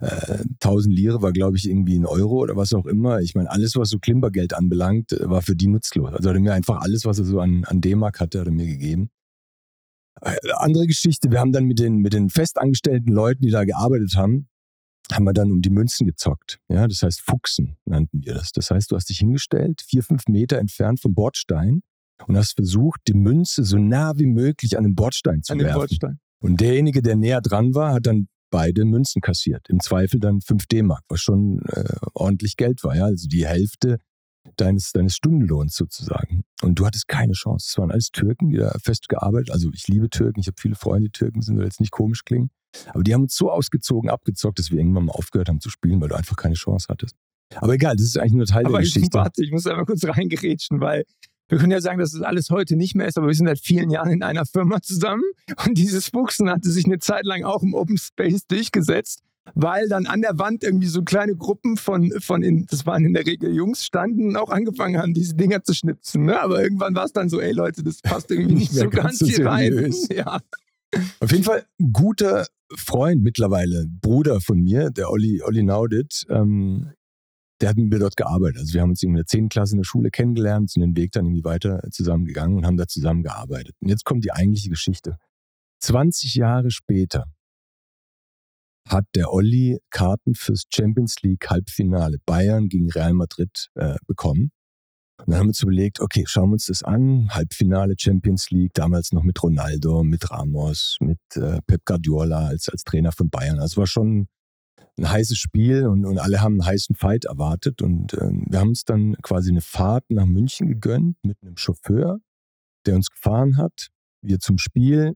äh, 0.00 0.44
1000 0.60 0.94
Lire 0.94 1.22
war, 1.22 1.32
glaube 1.32 1.56
ich, 1.56 1.68
irgendwie 1.68 1.98
ein 1.98 2.06
Euro 2.06 2.38
oder 2.38 2.56
was 2.56 2.72
auch 2.72 2.86
immer. 2.86 3.20
Ich 3.20 3.34
meine, 3.34 3.50
alles, 3.50 3.76
was 3.76 3.88
so 3.88 3.98
Klimpergeld 3.98 4.54
anbelangt, 4.54 5.12
äh, 5.12 5.28
war 5.28 5.42
für 5.42 5.56
die 5.56 5.68
nutzlos. 5.68 6.12
Also 6.12 6.28
hat 6.28 6.36
er 6.36 6.40
mir 6.40 6.54
einfach 6.54 6.80
alles, 6.80 7.04
was 7.04 7.18
er 7.18 7.24
so 7.24 7.40
an, 7.40 7.64
an 7.64 7.80
D-Mark 7.80 8.20
hatte, 8.20 8.40
hat 8.40 8.46
er 8.46 8.52
mir 8.52 8.66
gegeben. 8.66 9.10
Äh, 10.20 10.36
andere 10.56 10.86
Geschichte, 10.86 11.30
wir 11.30 11.40
haben 11.40 11.52
dann 11.52 11.64
mit 11.64 11.78
den, 11.78 11.96
mit 11.96 12.12
den 12.12 12.30
festangestellten 12.30 13.12
Leuten, 13.12 13.42
die 13.42 13.50
da 13.50 13.64
gearbeitet 13.64 14.16
haben, 14.16 14.48
haben 15.12 15.24
wir 15.24 15.32
dann 15.32 15.52
um 15.52 15.62
die 15.62 15.70
Münzen 15.70 16.06
gezockt. 16.06 16.58
Ja, 16.68 16.88
das 16.88 17.02
heißt 17.02 17.20
Fuchsen 17.20 17.76
nannten 17.84 18.24
wir 18.24 18.34
das. 18.34 18.52
Das 18.52 18.70
heißt, 18.70 18.90
du 18.90 18.96
hast 18.96 19.08
dich 19.08 19.18
hingestellt, 19.18 19.82
vier, 19.86 20.02
fünf 20.02 20.26
Meter 20.28 20.58
entfernt 20.58 21.00
vom 21.00 21.14
Bordstein 21.14 21.82
und 22.26 22.36
hast 22.36 22.54
versucht, 22.54 23.00
die 23.06 23.14
Münze 23.14 23.64
so 23.64 23.78
nah 23.78 24.18
wie 24.18 24.26
möglich 24.26 24.76
an 24.76 24.84
den 24.84 24.94
Bordstein 24.94 25.42
zu 25.42 25.52
An 25.52 25.58
den 25.58 25.66
werfen. 25.66 25.78
Bordstein. 25.78 26.18
Und 26.40 26.60
derjenige, 26.60 27.02
der 27.02 27.16
näher 27.16 27.40
dran 27.40 27.74
war, 27.74 27.94
hat 27.94 28.06
dann 28.06 28.28
beide 28.50 28.84
Münzen 28.84 29.20
kassiert. 29.20 29.68
Im 29.68 29.80
Zweifel 29.80 30.20
dann 30.20 30.40
5 30.40 30.66
D-Mark, 30.66 31.02
was 31.08 31.20
schon 31.20 31.60
äh, 31.68 31.84
ordentlich 32.14 32.56
Geld 32.56 32.82
war. 32.84 32.96
Ja? 32.96 33.04
Also 33.06 33.28
die 33.28 33.46
Hälfte 33.46 33.98
deines, 34.56 34.92
deines 34.92 35.14
Stundenlohns 35.14 35.74
sozusagen. 35.74 36.44
Und 36.62 36.78
du 36.78 36.86
hattest 36.86 37.08
keine 37.08 37.32
Chance. 37.32 37.66
Es 37.68 37.78
waren 37.78 37.90
alles 37.90 38.10
Türken, 38.10 38.50
die 38.50 38.56
da 38.56 38.76
fest 38.82 39.08
gearbeitet. 39.08 39.50
Also 39.50 39.70
ich 39.74 39.88
liebe 39.88 40.08
Türken, 40.08 40.40
ich 40.40 40.46
habe 40.46 40.56
viele 40.60 40.76
Freunde, 40.76 41.08
die 41.08 41.18
Türken 41.18 41.42
sind, 41.42 41.56
soll 41.56 41.64
jetzt 41.64 41.80
nicht 41.80 41.90
komisch 41.90 42.24
klingen. 42.24 42.50
Aber 42.88 43.02
die 43.02 43.14
haben 43.14 43.22
uns 43.22 43.34
so 43.34 43.50
ausgezogen, 43.50 44.10
abgezockt, 44.10 44.58
dass 44.58 44.70
wir 44.70 44.78
irgendwann 44.78 45.06
mal 45.06 45.12
aufgehört 45.12 45.48
haben 45.48 45.60
zu 45.60 45.70
spielen, 45.70 46.00
weil 46.00 46.08
du 46.08 46.14
einfach 46.14 46.36
keine 46.36 46.54
Chance 46.54 46.86
hattest. 46.88 47.16
Aber 47.54 47.74
egal, 47.74 47.96
das 47.96 48.06
ist 48.06 48.18
eigentlich 48.18 48.32
nur 48.34 48.46
Teil 48.46 48.66
Aber 48.66 48.78
der 48.78 48.86
ich, 48.86 48.94
Geschichte. 48.94 49.18
warte, 49.18 49.42
ich 49.42 49.52
muss 49.52 49.66
einmal 49.66 49.86
kurz 49.86 50.04
reingerätschen, 50.04 50.80
weil 50.80 51.04
wir 51.48 51.58
können 51.58 51.72
ja 51.72 51.80
sagen, 51.80 51.98
dass 51.98 52.12
das 52.12 52.22
alles 52.22 52.50
heute 52.50 52.76
nicht 52.76 52.94
mehr 52.94 53.06
ist, 53.06 53.18
aber 53.18 53.28
wir 53.28 53.34
sind 53.34 53.46
seit 53.46 53.60
vielen 53.60 53.90
Jahren 53.90 54.10
in 54.10 54.22
einer 54.22 54.46
Firma 54.46 54.82
zusammen 54.82 55.24
und 55.66 55.78
dieses 55.78 56.08
Fuchsen 56.08 56.50
hatte 56.50 56.70
sich 56.70 56.86
eine 56.86 56.98
Zeit 56.98 57.24
lang 57.24 57.44
auch 57.44 57.62
im 57.62 57.74
Open 57.74 57.98
Space 57.98 58.46
durchgesetzt, 58.46 59.22
weil 59.54 59.88
dann 59.88 60.06
an 60.06 60.22
der 60.22 60.38
Wand 60.38 60.64
irgendwie 60.64 60.88
so 60.88 61.02
kleine 61.02 61.36
Gruppen 61.36 61.76
von, 61.76 62.10
von 62.20 62.42
in, 62.42 62.66
das 62.66 62.84
waren 62.86 63.04
in 63.04 63.14
der 63.14 63.26
Regel 63.26 63.54
Jungs, 63.54 63.84
standen 63.84 64.30
und 64.30 64.36
auch 64.36 64.50
angefangen 64.50 64.98
haben, 64.98 65.14
diese 65.14 65.34
Dinger 65.34 65.62
zu 65.62 65.72
schnipsen. 65.72 66.24
Ne? 66.24 66.40
Aber 66.40 66.62
irgendwann 66.62 66.94
war 66.94 67.04
es 67.04 67.12
dann 67.12 67.28
so, 67.28 67.40
ey 67.40 67.52
Leute, 67.52 67.84
das 67.84 68.00
passt 68.00 68.30
irgendwie 68.30 68.54
nicht, 68.54 68.72
Nicht 68.72 68.74
mehr 68.74 68.84
so 68.84 68.90
ganz 68.90 69.18
ganz 69.20 69.30
hier 69.30 69.46
rein. 69.46 69.94
Ja. 70.10 70.40
Auf 71.20 71.30
jeden 71.30 71.44
Fall 71.44 71.64
ein 71.80 71.92
guter 71.92 72.46
Freund 72.74 73.22
mittlerweile, 73.22 73.86
Bruder 74.00 74.40
von 74.40 74.60
mir, 74.60 74.90
der 74.90 75.10
Olli, 75.10 75.42
Olli 75.42 75.62
Naudit, 75.62 76.26
ähm, 76.30 76.92
der 77.60 77.70
hat 77.70 77.76
mit 77.76 77.90
mir 77.90 77.98
dort 77.98 78.16
gearbeitet. 78.16 78.58
Also 78.58 78.74
wir 78.74 78.82
haben 78.82 78.90
uns 78.90 79.02
in 79.02 79.14
der 79.14 79.26
10. 79.26 79.48
Klasse 79.48 79.72
in 79.72 79.78
der 79.78 79.84
Schule 79.84 80.10
kennengelernt, 80.10 80.70
sind 80.70 80.82
den 80.82 80.96
Weg 80.96 81.12
dann 81.12 81.26
irgendwie 81.26 81.44
weiter 81.44 81.80
zusammengegangen 81.90 82.56
und 82.56 82.66
haben 82.66 82.76
da 82.76 82.86
zusammengearbeitet. 82.86 83.74
Und 83.80 83.88
jetzt 83.88 84.04
kommt 84.04 84.24
die 84.24 84.32
eigentliche 84.32 84.68
Geschichte. 84.68 85.16
20 85.80 86.34
Jahre 86.34 86.70
später 86.70 87.24
hat 88.88 89.04
der 89.14 89.32
Olli 89.32 89.78
Karten 89.90 90.34
fürs 90.34 90.64
Champions 90.72 91.16
League 91.22 91.48
Halbfinale 91.48 92.18
Bayern 92.24 92.68
gegen 92.68 92.90
Real 92.90 93.14
Madrid 93.14 93.68
äh, 93.74 93.96
bekommen. 94.06 94.52
Und 95.18 95.28
dann 95.28 95.38
haben 95.38 95.46
wir 95.46 95.50
uns 95.50 95.62
überlegt, 95.62 96.00
okay, 96.00 96.24
schauen 96.26 96.50
wir 96.50 96.54
uns 96.54 96.66
das 96.66 96.82
an. 96.82 97.28
Halbfinale 97.30 97.94
Champions 97.98 98.50
League, 98.50 98.74
damals 98.74 99.12
noch 99.12 99.22
mit 99.22 99.42
Ronaldo, 99.42 100.04
mit 100.04 100.30
Ramos, 100.30 100.98
mit 101.00 101.18
äh, 101.34 101.60
Pep 101.66 101.84
Guardiola 101.84 102.48
als, 102.48 102.68
als 102.68 102.84
Trainer 102.84 103.12
von 103.12 103.30
Bayern. 103.30 103.58
Also 103.58 103.78
war 103.78 103.86
schon 103.86 104.28
ein 104.98 105.10
heißes 105.10 105.36
Spiel 105.36 105.86
und, 105.86 106.04
und 106.04 106.18
alle 106.18 106.40
haben 106.40 106.54
einen 106.54 106.66
heißen 106.66 106.96
Fight 106.96 107.26
erwartet. 107.26 107.82
Und 107.82 108.14
ähm, 108.14 108.46
wir 108.48 108.60
haben 108.60 108.70
uns 108.70 108.84
dann 108.84 109.16
quasi 109.22 109.50
eine 109.50 109.60
Fahrt 109.60 110.04
nach 110.10 110.26
München 110.26 110.68
gegönnt 110.68 111.16
mit 111.22 111.36
einem 111.42 111.56
Chauffeur, 111.56 112.18
der 112.86 112.94
uns 112.94 113.10
gefahren 113.10 113.56
hat, 113.56 113.88
wir 114.22 114.38
zum 114.38 114.58
Spiel 114.58 115.14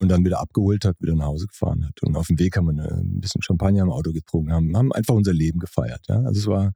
und 0.00 0.08
dann 0.08 0.24
wieder 0.24 0.40
abgeholt 0.40 0.84
hat, 0.84 0.96
wieder 1.00 1.14
nach 1.14 1.26
Hause 1.26 1.46
gefahren 1.46 1.84
hat. 1.86 2.02
Und 2.02 2.16
auf 2.16 2.26
dem 2.28 2.38
Weg 2.38 2.56
haben 2.56 2.66
wir 2.66 2.84
eine, 2.84 3.00
ein 3.00 3.20
bisschen 3.20 3.42
Champagner 3.42 3.82
im 3.82 3.90
Auto 3.90 4.12
getrunken, 4.12 4.52
haben, 4.52 4.76
haben 4.76 4.92
einfach 4.92 5.14
unser 5.14 5.32
Leben 5.32 5.58
gefeiert. 5.58 6.02
Ja? 6.08 6.20
Also 6.22 6.40
es 6.40 6.46
war, 6.46 6.72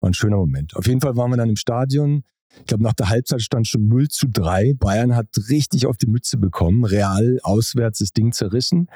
war 0.00 0.10
ein 0.10 0.14
schöner 0.14 0.36
Moment. 0.36 0.76
Auf 0.76 0.86
jeden 0.86 1.00
Fall 1.00 1.16
waren 1.16 1.30
wir 1.30 1.36
dann 1.36 1.48
im 1.48 1.56
Stadion. 1.56 2.24
Ich 2.60 2.66
glaube, 2.66 2.84
nach 2.84 2.92
der 2.92 3.08
Halbzeit 3.08 3.42
stand 3.42 3.66
schon 3.66 3.88
0 3.88 4.08
zu 4.08 4.28
3. 4.28 4.74
Bayern 4.74 5.16
hat 5.16 5.28
richtig 5.48 5.86
auf 5.86 5.96
die 5.96 6.06
Mütze 6.06 6.36
bekommen. 6.36 6.84
Real 6.84 7.40
auswärts 7.42 7.98
das 7.98 8.12
Ding 8.12 8.32
zerrissen. 8.32 8.88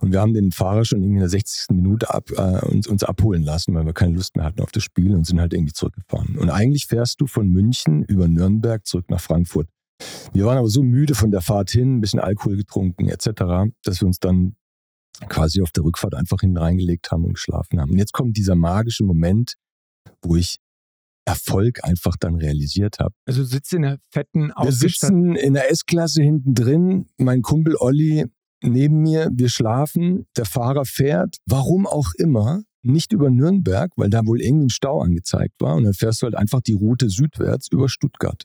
Und 0.00 0.12
wir 0.12 0.20
haben 0.20 0.34
den 0.34 0.50
Fahrer 0.50 0.84
schon 0.84 1.00
irgendwie 1.00 1.18
in 1.18 1.20
der 1.20 1.28
60. 1.28 1.76
Minute 1.76 2.12
ab, 2.12 2.30
äh, 2.36 2.66
uns, 2.66 2.86
uns 2.86 3.04
abholen 3.04 3.42
lassen, 3.42 3.74
weil 3.74 3.86
wir 3.86 3.92
keine 3.92 4.14
Lust 4.14 4.36
mehr 4.36 4.44
hatten 4.44 4.60
auf 4.60 4.72
das 4.72 4.82
Spiel 4.82 5.14
und 5.14 5.26
sind 5.26 5.40
halt 5.40 5.52
irgendwie 5.52 5.72
zurückgefahren. 5.72 6.36
Und 6.38 6.50
eigentlich 6.50 6.86
fährst 6.86 7.20
du 7.20 7.26
von 7.26 7.48
München 7.48 8.02
über 8.02 8.26
Nürnberg 8.26 8.84
zurück 8.84 9.06
nach 9.10 9.20
Frankfurt. 9.20 9.68
Wir 10.32 10.44
waren 10.44 10.58
aber 10.58 10.68
so 10.68 10.82
müde 10.82 11.14
von 11.14 11.30
der 11.30 11.40
Fahrt 11.40 11.70
hin, 11.70 11.96
ein 11.96 12.00
bisschen 12.00 12.20
Alkohol 12.20 12.56
getrunken 12.56 13.08
etc., 13.08 13.72
dass 13.82 14.00
wir 14.00 14.06
uns 14.06 14.18
dann 14.18 14.56
quasi 15.28 15.62
auf 15.62 15.70
der 15.70 15.84
Rückfahrt 15.84 16.14
einfach 16.14 16.40
hinten 16.40 16.58
reingelegt 16.58 17.10
haben 17.10 17.24
und 17.24 17.34
geschlafen 17.34 17.80
haben. 17.80 17.92
Und 17.92 17.98
jetzt 17.98 18.12
kommt 18.12 18.36
dieser 18.36 18.54
magische 18.54 19.04
Moment, 19.04 19.54
wo 20.20 20.36
ich 20.36 20.58
Erfolg 21.24 21.82
einfach 21.84 22.16
dann 22.16 22.36
realisiert 22.36 22.98
habe. 23.00 23.14
Also 23.26 23.44
sitzt 23.44 23.72
in 23.72 23.82
der 23.82 23.98
fetten 24.10 24.52
Wir 24.60 24.72
sitzen 24.72 25.34
in 25.34 25.54
der 25.54 25.70
S-Klasse 25.70 26.22
hinten 26.22 26.54
drin, 26.54 27.06
mein 27.18 27.42
Kumpel 27.42 27.74
Olli 27.76 28.26
neben 28.66 29.02
mir, 29.02 29.30
wir 29.32 29.48
schlafen, 29.48 30.26
der 30.36 30.44
Fahrer 30.44 30.84
fährt, 30.84 31.36
warum 31.46 31.86
auch 31.86 32.10
immer, 32.18 32.62
nicht 32.82 33.12
über 33.12 33.30
Nürnberg, 33.30 33.90
weil 33.96 34.10
da 34.10 34.24
wohl 34.26 34.40
irgendwie 34.40 34.66
ein 34.66 34.70
Stau 34.70 35.00
angezeigt 35.00 35.54
war 35.60 35.74
und 35.74 35.84
dann 35.84 35.94
fährst 35.94 36.22
du 36.22 36.24
halt 36.24 36.36
einfach 36.36 36.60
die 36.60 36.74
Route 36.74 37.08
südwärts 37.08 37.68
über 37.70 37.88
Stuttgart. 37.88 38.44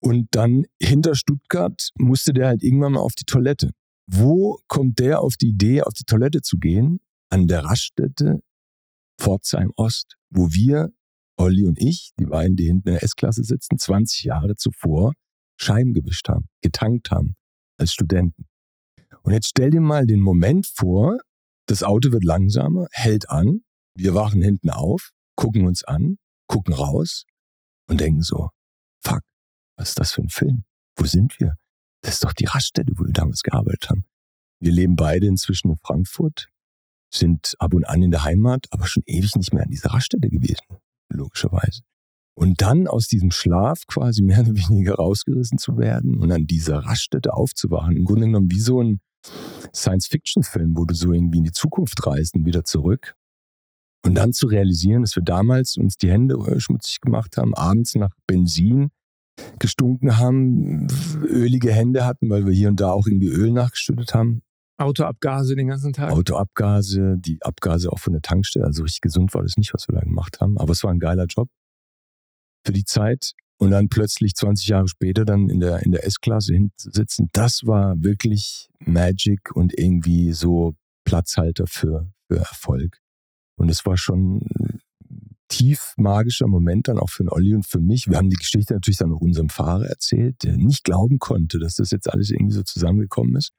Und 0.00 0.28
dann 0.32 0.66
hinter 0.80 1.14
Stuttgart 1.14 1.90
musste 1.98 2.32
der 2.32 2.48
halt 2.48 2.62
irgendwann 2.62 2.92
mal 2.92 3.00
auf 3.00 3.14
die 3.14 3.24
Toilette. 3.24 3.70
Wo 4.06 4.58
kommt 4.68 4.98
der 4.98 5.20
auf 5.20 5.36
die 5.36 5.48
Idee, 5.48 5.82
auf 5.82 5.94
die 5.94 6.04
Toilette 6.04 6.42
zu 6.42 6.58
gehen? 6.58 7.00
An 7.30 7.46
der 7.48 7.64
Raststätte 7.64 8.40
Pforzheim 9.18 9.72
Ost, 9.76 10.16
wo 10.30 10.52
wir, 10.52 10.92
Olli 11.38 11.66
und 11.66 11.80
ich, 11.80 12.12
die 12.18 12.26
beiden, 12.26 12.56
die 12.56 12.66
hinten 12.66 12.88
in 12.88 12.94
der 12.94 13.02
S-Klasse 13.02 13.42
sitzen, 13.42 13.78
20 13.78 14.24
Jahre 14.24 14.56
zuvor 14.56 15.12
Scheiben 15.58 15.94
gewischt 15.94 16.28
haben, 16.28 16.46
getankt 16.62 17.10
haben, 17.10 17.34
als 17.78 17.92
Studenten. 17.92 18.45
Und 19.26 19.32
jetzt 19.32 19.48
stell 19.48 19.70
dir 19.70 19.80
mal 19.80 20.06
den 20.06 20.20
Moment 20.20 20.68
vor, 20.68 21.18
das 21.66 21.82
Auto 21.82 22.12
wird 22.12 22.22
langsamer, 22.22 22.86
hält 22.92 23.28
an, 23.28 23.62
wir 23.96 24.14
wachen 24.14 24.40
hinten 24.40 24.70
auf, 24.70 25.10
gucken 25.34 25.66
uns 25.66 25.82
an, 25.82 26.18
gucken 26.46 26.72
raus 26.72 27.24
und 27.88 28.00
denken 28.00 28.22
so, 28.22 28.50
fuck, 29.04 29.22
was 29.76 29.88
ist 29.88 29.98
das 29.98 30.12
für 30.12 30.22
ein 30.22 30.28
Film? 30.28 30.64
Wo 30.96 31.06
sind 31.06 31.40
wir? 31.40 31.56
Das 32.02 32.14
ist 32.14 32.24
doch 32.24 32.34
die 32.34 32.44
Raststätte, 32.44 32.92
wo 32.94 33.04
wir 33.04 33.12
damals 33.12 33.42
gearbeitet 33.42 33.90
haben. 33.90 34.04
Wir 34.60 34.70
leben 34.70 34.94
beide 34.94 35.26
inzwischen 35.26 35.70
in 35.70 35.76
Frankfurt, 35.76 36.48
sind 37.12 37.56
ab 37.58 37.74
und 37.74 37.84
an 37.84 38.02
in 38.02 38.12
der 38.12 38.22
Heimat, 38.22 38.66
aber 38.70 38.86
schon 38.86 39.02
ewig 39.06 39.34
nicht 39.34 39.52
mehr 39.52 39.64
an 39.64 39.70
dieser 39.70 39.90
Raststätte 39.90 40.28
gewesen, 40.28 40.64
logischerweise. 41.08 41.82
Und 42.38 42.62
dann 42.62 42.86
aus 42.86 43.08
diesem 43.08 43.32
Schlaf 43.32 43.86
quasi 43.88 44.22
mehr 44.22 44.42
oder 44.42 44.54
weniger 44.54 44.94
rausgerissen 44.94 45.58
zu 45.58 45.78
werden 45.78 46.16
und 46.16 46.30
an 46.30 46.46
dieser 46.46 46.78
Raststätte 46.78 47.34
aufzuwachen. 47.34 47.96
Im 47.96 48.04
Grunde 48.04 48.26
genommen 48.26 48.52
wie 48.52 48.60
so 48.60 48.80
ein 48.80 49.00
Science-Fiction-Film, 49.74 50.76
wo 50.76 50.84
du 50.84 50.94
so 50.94 51.12
irgendwie 51.12 51.38
in 51.38 51.44
die 51.44 51.52
Zukunft 51.52 52.06
reist 52.06 52.34
und 52.34 52.44
wieder 52.44 52.64
zurück. 52.64 53.14
Und 54.04 54.14
dann 54.14 54.32
zu 54.32 54.46
realisieren, 54.46 55.02
dass 55.02 55.16
wir 55.16 55.22
damals 55.22 55.76
uns 55.76 55.96
die 55.96 56.10
Hände 56.10 56.36
äh, 56.36 56.60
schmutzig 56.60 57.00
gemacht 57.00 57.36
haben, 57.36 57.54
abends 57.54 57.94
nach 57.96 58.12
Benzin 58.26 58.90
gestunken 59.58 60.16
haben, 60.16 60.86
ölige 61.24 61.72
Hände 61.72 62.06
hatten, 62.06 62.30
weil 62.30 62.46
wir 62.46 62.52
hier 62.52 62.68
und 62.68 62.80
da 62.80 62.92
auch 62.92 63.06
irgendwie 63.06 63.28
Öl 63.28 63.50
nachgeschüttet 63.50 64.14
haben. 64.14 64.42
Autoabgase 64.78 65.56
den 65.56 65.68
ganzen 65.68 65.92
Tag. 65.92 66.12
Autoabgase, 66.12 67.16
die 67.18 67.38
Abgase 67.42 67.90
auch 67.90 67.98
von 67.98 68.12
der 68.12 68.22
Tankstelle. 68.22 68.66
Also 68.66 68.82
richtig 68.82 69.00
gesund 69.00 69.34
war 69.34 69.42
das 69.42 69.56
nicht, 69.56 69.72
was 69.72 69.88
wir 69.88 69.94
da 69.94 70.00
gemacht 70.00 70.40
haben. 70.40 70.58
Aber 70.58 70.72
es 70.72 70.84
war 70.84 70.90
ein 70.90 70.98
geiler 70.98 71.26
Job 71.26 71.48
für 72.64 72.72
die 72.72 72.84
Zeit. 72.84 73.32
Und 73.58 73.70
dann 73.70 73.88
plötzlich 73.88 74.34
20 74.34 74.68
Jahre 74.68 74.88
später 74.88 75.24
dann 75.24 75.48
in 75.48 75.60
der, 75.60 75.82
in 75.82 75.92
der 75.92 76.04
S-Klasse 76.04 76.54
sitzen, 76.76 77.28
das 77.32 77.62
war 77.64 77.94
wirklich 78.02 78.68
Magic 78.80 79.54
und 79.54 79.78
irgendwie 79.78 80.32
so 80.32 80.74
Platzhalter 81.04 81.66
für, 81.66 82.10
für 82.28 82.38
Erfolg. 82.38 82.98
Und 83.58 83.70
es 83.70 83.86
war 83.86 83.96
schon 83.96 84.42
tief 85.48 85.94
magischer 85.96 86.48
Moment 86.48 86.88
dann 86.88 86.98
auch 86.98 87.08
für 87.08 87.22
den 87.22 87.30
Olli 87.30 87.54
und 87.54 87.66
für 87.66 87.80
mich. 87.80 88.08
Wir 88.08 88.18
haben 88.18 88.30
die 88.30 88.36
Geschichte 88.36 88.74
natürlich 88.74 88.98
dann 88.98 89.12
auch 89.12 89.20
unserem 89.20 89.48
Fahrer 89.48 89.86
erzählt, 89.86 90.42
der 90.42 90.56
nicht 90.56 90.84
glauben 90.84 91.18
konnte, 91.18 91.58
dass 91.58 91.76
das 91.76 91.90
jetzt 91.90 92.12
alles 92.12 92.30
irgendwie 92.30 92.54
so 92.54 92.62
zusammengekommen 92.62 93.36
ist. 93.36 93.52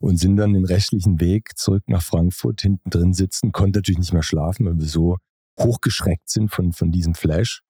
Und 0.00 0.16
sind 0.16 0.36
dann 0.36 0.54
den 0.54 0.64
restlichen 0.64 1.20
Weg 1.20 1.56
zurück 1.56 1.82
nach 1.86 2.02
Frankfurt 2.02 2.62
hinten 2.62 2.88
drin 2.88 3.12
sitzen, 3.12 3.52
konnte 3.52 3.80
natürlich 3.80 3.98
nicht 3.98 4.14
mehr 4.14 4.22
schlafen, 4.22 4.64
weil 4.64 4.78
wir 4.78 4.86
so 4.86 5.18
hochgeschreckt 5.60 6.30
sind 6.30 6.50
von, 6.50 6.72
von 6.72 6.90
diesem 6.90 7.14
Flash. 7.14 7.62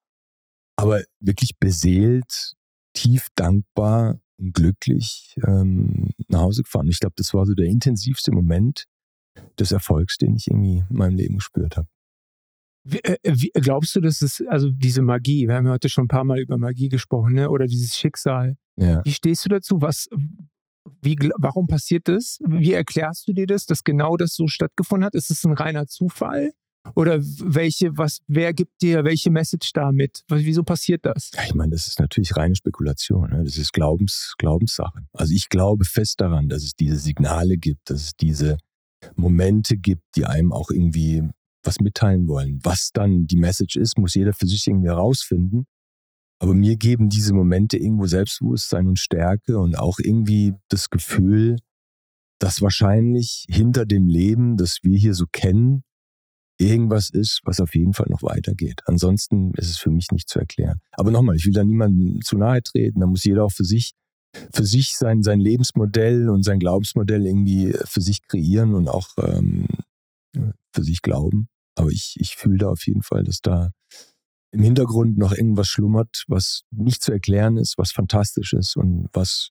Aber 0.76 1.02
wirklich 1.20 1.58
beseelt, 1.58 2.54
tief 2.92 3.28
dankbar 3.34 4.20
und 4.38 4.54
glücklich 4.54 5.34
ähm, 5.46 6.10
nach 6.28 6.40
Hause 6.40 6.62
gefahren. 6.62 6.88
Ich 6.88 7.00
glaube, 7.00 7.14
das 7.16 7.32
war 7.34 7.46
so 7.46 7.54
der 7.54 7.66
intensivste 7.66 8.32
Moment 8.32 8.84
des 9.58 9.72
Erfolgs, 9.72 10.18
den 10.18 10.36
ich 10.36 10.48
irgendwie 10.48 10.84
in 10.88 10.96
meinem 10.96 11.16
Leben 11.16 11.36
gespürt 11.36 11.76
habe. 11.76 11.88
Wie, 12.84 12.98
äh, 13.02 13.16
wie, 13.24 13.50
glaubst 13.54 13.96
du, 13.96 14.00
dass 14.00 14.22
es, 14.22 14.42
also 14.48 14.70
diese 14.70 15.02
Magie, 15.02 15.48
wir 15.48 15.56
haben 15.56 15.66
ja 15.66 15.72
heute 15.72 15.88
schon 15.88 16.04
ein 16.04 16.08
paar 16.08 16.24
Mal 16.24 16.40
über 16.40 16.56
Magie 16.56 16.88
gesprochen, 16.88 17.34
ne? 17.34 17.50
oder 17.50 17.66
dieses 17.66 17.96
Schicksal. 17.96 18.56
Ja. 18.76 19.04
Wie 19.04 19.12
stehst 19.12 19.44
du 19.44 19.48
dazu? 19.48 19.80
Was, 19.80 20.08
wie, 21.02 21.16
warum 21.38 21.66
passiert 21.66 22.08
das? 22.08 22.38
Wie 22.46 22.72
erklärst 22.72 23.26
du 23.26 23.32
dir 23.32 23.46
das, 23.46 23.66
dass 23.66 23.82
genau 23.82 24.16
das 24.16 24.34
so 24.34 24.46
stattgefunden 24.46 25.04
hat? 25.04 25.14
Ist 25.14 25.30
es 25.30 25.44
ein 25.44 25.52
reiner 25.52 25.86
Zufall? 25.86 26.52
Oder 26.94 27.20
welche, 27.20 27.96
was, 27.96 28.20
wer 28.26 28.52
gibt 28.54 28.82
dir 28.82 29.04
welche 29.04 29.30
Message 29.30 29.72
damit? 29.72 30.22
Wieso 30.28 30.62
passiert 30.62 31.04
das? 31.04 31.30
Ja, 31.34 31.44
ich 31.44 31.54
meine, 31.54 31.72
das 31.72 31.86
ist 31.86 31.98
natürlich 31.98 32.36
reine 32.36 32.54
Spekulation. 32.54 33.30
Ne? 33.30 33.44
Das 33.44 33.56
ist 33.56 33.72
Glaubens, 33.72 34.34
Glaubenssache. 34.38 35.06
Also 35.12 35.34
ich 35.34 35.48
glaube 35.48 35.84
fest 35.84 36.20
daran, 36.20 36.48
dass 36.48 36.62
es 36.62 36.74
diese 36.74 36.96
Signale 36.96 37.56
gibt, 37.56 37.90
dass 37.90 38.02
es 38.02 38.16
diese 38.16 38.58
Momente 39.14 39.76
gibt, 39.76 40.02
die 40.16 40.24
einem 40.24 40.52
auch 40.52 40.70
irgendwie 40.70 41.22
was 41.62 41.80
mitteilen 41.80 42.28
wollen. 42.28 42.60
Was 42.62 42.90
dann 42.92 43.26
die 43.26 43.36
Message 43.36 43.76
ist, 43.76 43.98
muss 43.98 44.14
jeder 44.14 44.32
für 44.32 44.46
sich 44.46 44.66
irgendwie 44.66 44.88
herausfinden. 44.88 45.66
Aber 46.38 46.54
mir 46.54 46.76
geben 46.76 47.08
diese 47.08 47.32
Momente 47.32 47.78
irgendwo 47.78 48.06
Selbstbewusstsein 48.06 48.86
und 48.86 48.98
Stärke 48.98 49.58
und 49.58 49.78
auch 49.78 49.98
irgendwie 49.98 50.54
das 50.68 50.90
Gefühl, 50.90 51.56
dass 52.38 52.60
wahrscheinlich 52.60 53.46
hinter 53.48 53.86
dem 53.86 54.06
Leben, 54.06 54.56
das 54.56 54.78
wir 54.82 54.98
hier 54.98 55.14
so 55.14 55.24
kennen, 55.30 55.82
irgendwas 56.58 57.10
ist, 57.10 57.40
was 57.44 57.60
auf 57.60 57.74
jeden 57.74 57.92
Fall 57.92 58.06
noch 58.08 58.22
weitergeht. 58.22 58.82
Ansonsten 58.86 59.52
ist 59.54 59.70
es 59.70 59.78
für 59.78 59.90
mich 59.90 60.10
nicht 60.10 60.28
zu 60.28 60.38
erklären. 60.38 60.80
Aber 60.92 61.10
nochmal, 61.10 61.36
ich 61.36 61.46
will 61.46 61.52
da 61.52 61.64
niemandem 61.64 62.22
zu 62.22 62.38
nahe 62.38 62.62
treten. 62.62 63.00
Da 63.00 63.06
muss 63.06 63.24
jeder 63.24 63.44
auch 63.44 63.52
für 63.52 63.64
sich, 63.64 63.92
für 64.52 64.64
sich 64.64 64.96
sein, 64.96 65.22
sein 65.22 65.40
Lebensmodell 65.40 66.28
und 66.28 66.44
sein 66.44 66.58
Glaubensmodell 66.58 67.26
irgendwie 67.26 67.74
für 67.84 68.00
sich 68.00 68.26
kreieren 68.26 68.74
und 68.74 68.88
auch 68.88 69.08
ähm, 69.18 69.66
für 70.72 70.82
sich 70.82 71.02
glauben. 71.02 71.48
Aber 71.74 71.90
ich, 71.90 72.16
ich 72.18 72.36
fühle 72.36 72.58
da 72.58 72.68
auf 72.70 72.86
jeden 72.86 73.02
Fall, 73.02 73.24
dass 73.24 73.40
da 73.42 73.70
im 74.52 74.62
Hintergrund 74.62 75.18
noch 75.18 75.32
irgendwas 75.32 75.68
schlummert, 75.68 76.24
was 76.28 76.62
nicht 76.70 77.02
zu 77.02 77.12
erklären 77.12 77.56
ist, 77.56 77.76
was 77.78 77.92
fantastisch 77.92 78.52
ist 78.52 78.76
und 78.76 79.08
was 79.12 79.50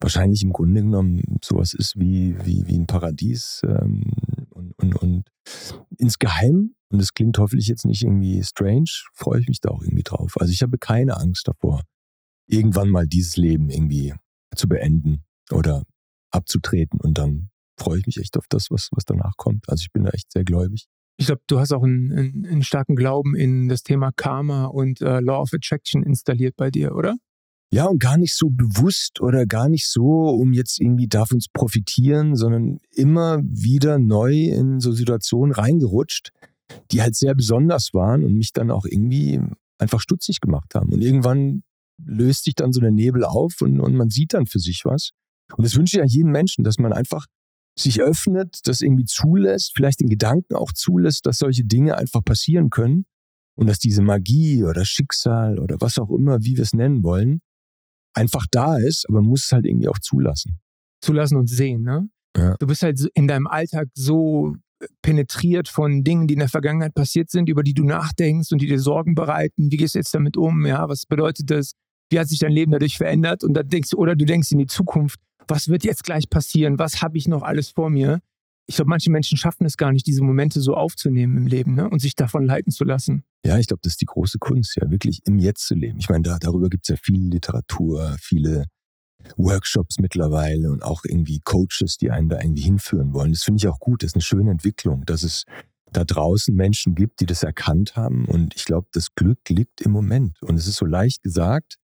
wahrscheinlich 0.00 0.42
im 0.42 0.52
Grunde 0.52 0.82
genommen 0.82 1.38
sowas 1.44 1.74
ist 1.74 1.98
wie, 1.98 2.36
wie, 2.44 2.66
wie 2.66 2.78
ein 2.78 2.86
Paradies. 2.86 3.60
Ähm, 3.64 4.04
und, 4.50 4.72
und, 4.78 4.96
und 4.96 5.24
insgeheim, 5.98 6.74
und 6.88 7.00
das 7.00 7.12
klingt 7.12 7.38
hoffentlich 7.38 7.68
jetzt 7.68 7.84
nicht 7.84 8.02
irgendwie 8.02 8.42
strange, 8.42 8.90
freue 9.12 9.40
ich 9.40 9.48
mich 9.48 9.60
da 9.60 9.70
auch 9.70 9.82
irgendwie 9.82 10.04
drauf. 10.04 10.36
Also 10.40 10.52
ich 10.52 10.62
habe 10.62 10.78
keine 10.78 11.16
Angst 11.16 11.48
davor, 11.48 11.82
irgendwann 12.46 12.88
mal 12.88 13.06
dieses 13.06 13.36
Leben 13.36 13.68
irgendwie 13.68 14.14
zu 14.54 14.68
beenden 14.68 15.24
oder 15.50 15.84
abzutreten 16.30 17.00
und 17.00 17.18
dann 17.18 17.50
freue 17.78 17.98
ich 17.98 18.06
mich 18.06 18.18
echt 18.18 18.36
auf 18.38 18.46
das, 18.48 18.70
was, 18.70 18.88
was 18.92 19.04
danach 19.04 19.36
kommt. 19.36 19.68
Also 19.68 19.82
ich 19.82 19.92
bin 19.92 20.04
da 20.04 20.10
echt 20.10 20.32
sehr 20.32 20.44
gläubig. 20.44 20.86
Ich 21.18 21.26
glaube, 21.26 21.42
du 21.46 21.58
hast 21.58 21.72
auch 21.72 21.82
einen, 21.82 22.12
einen, 22.12 22.46
einen, 22.46 22.62
starken 22.62 22.94
Glauben 22.94 23.34
in 23.34 23.68
das 23.68 23.82
Thema 23.82 24.10
Karma 24.14 24.66
und 24.66 25.00
äh, 25.00 25.20
Law 25.20 25.40
of 25.40 25.54
Attraction 25.54 26.02
installiert 26.02 26.56
bei 26.56 26.70
dir, 26.70 26.94
oder? 26.94 27.16
Ja, 27.72 27.86
und 27.86 27.98
gar 27.98 28.16
nicht 28.16 28.36
so 28.36 28.48
bewusst 28.48 29.20
oder 29.20 29.44
gar 29.44 29.68
nicht 29.68 29.88
so, 29.88 30.28
um 30.28 30.52
jetzt 30.52 30.80
irgendwie 30.80 31.08
davon 31.08 31.40
zu 31.40 31.48
profitieren, 31.52 32.36
sondern 32.36 32.78
immer 32.92 33.40
wieder 33.42 33.98
neu 33.98 34.34
in 34.44 34.78
so 34.78 34.92
Situationen 34.92 35.52
reingerutscht, 35.52 36.30
die 36.92 37.02
halt 37.02 37.16
sehr 37.16 37.34
besonders 37.34 37.92
waren 37.92 38.24
und 38.24 38.34
mich 38.34 38.52
dann 38.52 38.70
auch 38.70 38.84
irgendwie 38.84 39.40
einfach 39.78 40.00
stutzig 40.00 40.40
gemacht 40.40 40.74
haben. 40.74 40.92
Und 40.92 41.02
irgendwann 41.02 41.62
löst 41.98 42.44
sich 42.44 42.54
dann 42.54 42.72
so 42.72 42.80
der 42.80 42.92
Nebel 42.92 43.24
auf 43.24 43.60
und, 43.60 43.80
und 43.80 43.96
man 43.96 44.10
sieht 44.10 44.34
dann 44.34 44.46
für 44.46 44.58
sich 44.58 44.84
was. 44.84 45.10
Und 45.56 45.64
das 45.64 45.76
wünsche 45.76 45.96
ich 45.96 46.00
ja 46.00 46.06
jedem 46.06 46.30
Menschen, 46.30 46.62
dass 46.62 46.78
man 46.78 46.92
einfach 46.92 47.26
sich 47.78 48.00
öffnet, 48.00 48.60
das 48.64 48.80
irgendwie 48.80 49.04
zulässt, 49.04 49.72
vielleicht 49.74 50.00
den 50.00 50.08
Gedanken 50.08 50.54
auch 50.54 50.72
zulässt, 50.72 51.26
dass 51.26 51.38
solche 51.38 51.64
Dinge 51.64 51.96
einfach 51.96 52.24
passieren 52.24 52.70
können 52.70 53.04
und 53.54 53.66
dass 53.68 53.78
diese 53.78 54.02
Magie 54.02 54.64
oder 54.64 54.84
Schicksal 54.84 55.58
oder 55.58 55.76
was 55.80 55.98
auch 55.98 56.10
immer, 56.10 56.42
wie 56.42 56.56
wir 56.56 56.62
es 56.62 56.72
nennen 56.72 57.02
wollen, 57.02 57.40
einfach 58.14 58.46
da 58.50 58.78
ist, 58.78 59.06
aber 59.08 59.20
man 59.20 59.30
muss 59.30 59.44
es 59.44 59.52
halt 59.52 59.66
irgendwie 59.66 59.88
auch 59.88 59.98
zulassen. 59.98 60.58
Zulassen 61.02 61.36
und 61.36 61.48
sehen, 61.48 61.82
ne? 61.82 62.08
Ja. 62.36 62.56
Du 62.58 62.66
bist 62.66 62.82
halt 62.82 63.00
in 63.14 63.28
deinem 63.28 63.46
Alltag 63.46 63.88
so 63.94 64.56
penetriert 65.02 65.68
von 65.68 66.04
Dingen, 66.04 66.26
die 66.26 66.34
in 66.34 66.40
der 66.40 66.48
Vergangenheit 66.48 66.94
passiert 66.94 67.30
sind, 67.30 67.48
über 67.48 67.62
die 67.62 67.74
du 67.74 67.84
nachdenkst 67.84 68.52
und 68.52 68.60
die 68.60 68.66
dir 68.66 68.78
Sorgen 68.78 69.14
bereiten. 69.14 69.70
Wie 69.70 69.76
gehst 69.76 69.94
du 69.94 69.98
jetzt 69.98 70.14
damit 70.14 70.36
um? 70.36 70.66
Ja, 70.66 70.88
was 70.88 71.06
bedeutet 71.06 71.50
das? 71.50 71.72
Wie 72.10 72.18
hat 72.18 72.28
sich 72.28 72.38
dein 72.38 72.52
Leben 72.52 72.72
dadurch 72.72 72.98
verändert? 72.98 73.42
Und 73.42 73.54
dann 73.54 73.68
denkst 73.68 73.90
du, 73.90 73.98
oder 73.98 74.14
du 74.14 74.24
denkst 74.24 74.52
in 74.52 74.58
die 74.58 74.66
Zukunft 74.66 75.18
was 75.48 75.68
wird 75.68 75.84
jetzt 75.84 76.04
gleich 76.04 76.28
passieren? 76.28 76.78
Was 76.78 77.02
habe 77.02 77.18
ich 77.18 77.28
noch 77.28 77.42
alles 77.42 77.70
vor 77.70 77.90
mir? 77.90 78.20
Ich 78.68 78.76
glaube, 78.76 78.88
manche 78.88 79.10
Menschen 79.10 79.38
schaffen 79.38 79.64
es 79.64 79.76
gar 79.76 79.92
nicht, 79.92 80.06
diese 80.06 80.22
Momente 80.22 80.60
so 80.60 80.74
aufzunehmen 80.74 81.36
im 81.36 81.46
Leben 81.46 81.74
ne? 81.74 81.88
und 81.88 82.00
sich 82.00 82.16
davon 82.16 82.44
leiten 82.44 82.72
zu 82.72 82.84
lassen. 82.84 83.22
Ja, 83.44 83.58
ich 83.58 83.68
glaube, 83.68 83.80
das 83.84 83.92
ist 83.92 84.00
die 84.00 84.06
große 84.06 84.38
Kunst, 84.38 84.76
ja, 84.76 84.90
wirklich 84.90 85.20
im 85.24 85.38
Jetzt 85.38 85.68
zu 85.68 85.74
leben. 85.74 85.98
Ich 86.00 86.08
meine, 86.08 86.22
da, 86.22 86.38
darüber 86.40 86.68
gibt 86.68 86.84
es 86.84 86.88
ja 86.88 86.96
viel 87.00 87.28
Literatur, 87.28 88.16
viele 88.20 88.64
Workshops 89.36 89.98
mittlerweile 89.98 90.70
und 90.70 90.82
auch 90.82 91.04
irgendwie 91.04 91.40
Coaches, 91.40 91.96
die 91.96 92.10
einen 92.10 92.28
da 92.28 92.40
irgendwie 92.40 92.62
hinführen 92.62 93.12
wollen. 93.12 93.32
Das 93.32 93.44
finde 93.44 93.58
ich 93.58 93.68
auch 93.68 93.78
gut. 93.78 94.02
Das 94.02 94.08
ist 94.08 94.14
eine 94.16 94.22
schöne 94.22 94.50
Entwicklung, 94.50 95.04
dass 95.06 95.22
es 95.22 95.44
da 95.92 96.04
draußen 96.04 96.54
Menschen 96.54 96.94
gibt, 96.94 97.20
die 97.20 97.26
das 97.26 97.42
erkannt 97.42 97.96
haben. 97.96 98.26
Und 98.26 98.54
ich 98.56 98.64
glaube, 98.64 98.88
das 98.92 99.14
Glück 99.14 99.48
liegt 99.48 99.80
im 99.80 99.92
Moment. 99.92 100.42
Und 100.42 100.56
es 100.56 100.66
ist 100.66 100.76
so 100.76 100.86
leicht 100.86 101.22
gesagt. 101.22 101.76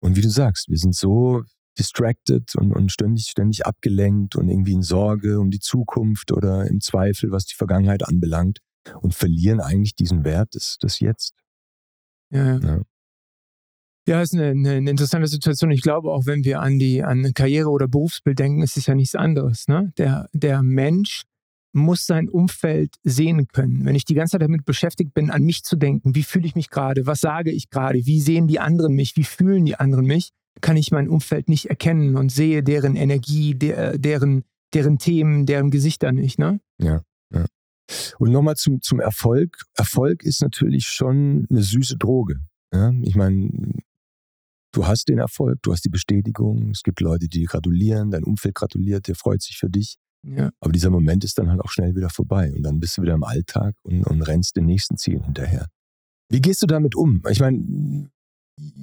Und 0.00 0.16
wie 0.16 0.20
du 0.20 0.30
sagst, 0.30 0.68
wir 0.68 0.78
sind 0.78 0.94
so 0.94 1.42
distracted 1.78 2.54
und, 2.56 2.72
und 2.72 2.92
ständig, 2.92 3.26
ständig 3.26 3.66
abgelenkt 3.66 4.36
und 4.36 4.48
irgendwie 4.48 4.72
in 4.72 4.82
Sorge 4.82 5.40
um 5.40 5.50
die 5.50 5.60
Zukunft 5.60 6.32
oder 6.32 6.66
im 6.66 6.80
Zweifel, 6.80 7.30
was 7.30 7.46
die 7.46 7.54
Vergangenheit 7.54 8.06
anbelangt 8.06 8.58
und 9.00 9.14
verlieren 9.14 9.60
eigentlich 9.60 9.94
diesen 9.94 10.24
Wert 10.24 10.54
des, 10.54 10.78
des 10.78 11.00
Jetzt. 11.00 11.34
Ja, 12.30 12.58
ja. 12.58 12.82
Ja, 14.08 14.20
ist 14.20 14.34
eine, 14.34 14.46
eine, 14.48 14.70
eine, 14.70 14.90
interessante 14.90 15.28
Situation. 15.28 15.70
Ich 15.70 15.82
glaube 15.82 16.10
auch, 16.10 16.26
wenn 16.26 16.42
wir 16.42 16.60
an 16.60 16.80
die 16.80 17.04
an 17.04 17.32
Karriere 17.34 17.68
oder 17.68 17.86
Berufsbild 17.86 18.36
denken, 18.36 18.62
ist 18.62 18.76
es 18.76 18.86
ja 18.86 18.96
nichts 18.96 19.14
anderes. 19.14 19.68
Ne? 19.68 19.92
Der, 19.96 20.28
der 20.32 20.62
Mensch 20.64 21.22
muss 21.72 22.06
sein 22.06 22.28
Umfeld 22.28 22.96
sehen 23.04 23.46
können. 23.48 23.84
Wenn 23.84 23.94
ich 23.94 24.04
die 24.04 24.14
ganze 24.14 24.32
Zeit 24.32 24.42
damit 24.42 24.64
beschäftigt 24.64 25.14
bin, 25.14 25.30
an 25.30 25.44
mich 25.44 25.62
zu 25.62 25.76
denken, 25.76 26.16
wie 26.16 26.24
fühle 26.24 26.46
ich 26.46 26.56
mich 26.56 26.68
gerade, 26.68 27.06
was 27.06 27.20
sage 27.20 27.52
ich 27.52 27.70
gerade, 27.70 28.04
wie 28.04 28.20
sehen 28.20 28.48
die 28.48 28.58
anderen 28.58 28.94
mich, 28.94 29.16
wie 29.16 29.24
fühlen 29.24 29.64
die 29.64 29.76
anderen 29.76 30.04
mich, 30.04 30.30
kann 30.60 30.76
ich 30.76 30.92
mein 30.92 31.08
Umfeld 31.08 31.48
nicht 31.48 31.66
erkennen 31.66 32.16
und 32.16 32.30
sehe 32.30 32.62
deren 32.62 32.96
Energie, 32.96 33.54
der, 33.54 33.98
deren, 33.98 34.44
deren 34.74 34.98
Themen, 34.98 35.46
deren 35.46 35.70
Gesichter 35.70 36.12
nicht. 36.12 36.38
Ne? 36.38 36.60
Ja, 36.78 37.02
ja. 37.32 37.46
Und 38.18 38.30
nochmal 38.30 38.56
zum, 38.56 38.80
zum 38.80 39.00
Erfolg. 39.00 39.56
Erfolg 39.76 40.22
ist 40.22 40.42
natürlich 40.42 40.86
schon 40.86 41.46
eine 41.50 41.62
süße 41.62 41.96
Droge. 41.96 42.36
Ja? 42.72 42.92
Ich 43.02 43.16
meine, 43.16 43.50
du 44.72 44.86
hast 44.86 45.08
den 45.08 45.18
Erfolg, 45.18 45.58
du 45.62 45.72
hast 45.72 45.84
die 45.84 45.90
Bestätigung, 45.90 46.70
es 46.70 46.82
gibt 46.82 47.00
Leute, 47.00 47.28
die 47.28 47.44
gratulieren, 47.44 48.10
dein 48.10 48.24
Umfeld 48.24 48.54
gratuliert, 48.54 49.08
der 49.08 49.14
freut 49.14 49.42
sich 49.42 49.58
für 49.58 49.68
dich. 49.68 49.98
Ja. 50.24 50.50
Aber 50.60 50.72
dieser 50.72 50.90
Moment 50.90 51.24
ist 51.24 51.38
dann 51.38 51.50
halt 51.50 51.60
auch 51.60 51.70
schnell 51.70 51.96
wieder 51.96 52.08
vorbei 52.08 52.52
und 52.54 52.62
dann 52.62 52.78
bist 52.78 52.96
du 52.96 53.02
wieder 53.02 53.14
im 53.14 53.24
Alltag 53.24 53.74
und, 53.82 54.04
und 54.04 54.22
rennst 54.22 54.56
dem 54.56 54.66
nächsten 54.66 54.96
Ziel 54.96 55.22
hinterher. 55.22 55.66
Wie 56.28 56.40
gehst 56.40 56.62
du 56.62 56.66
damit 56.66 56.94
um? 56.94 57.22
Ich 57.28 57.40
meine, 57.40 58.10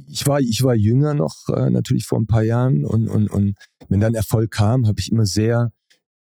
ich 0.08 0.26
war, 0.28 0.40
ich 0.40 0.64
war 0.64 0.76
jünger 0.76 1.14
noch, 1.14 1.50
äh, 1.50 1.70
natürlich 1.70 2.06
vor 2.06 2.20
ein 2.20 2.28
paar 2.28 2.44
Jahren 2.44 2.86
und, 2.86 3.08
und, 3.08 3.30
und 3.30 3.56
wenn 3.88 4.00
dann 4.00 4.16
Erfolg 4.16 4.52
kam, 4.52 4.88
habe 4.88 5.00
ich 5.00 5.12
immer 5.12 5.26
sehr, 5.26 5.72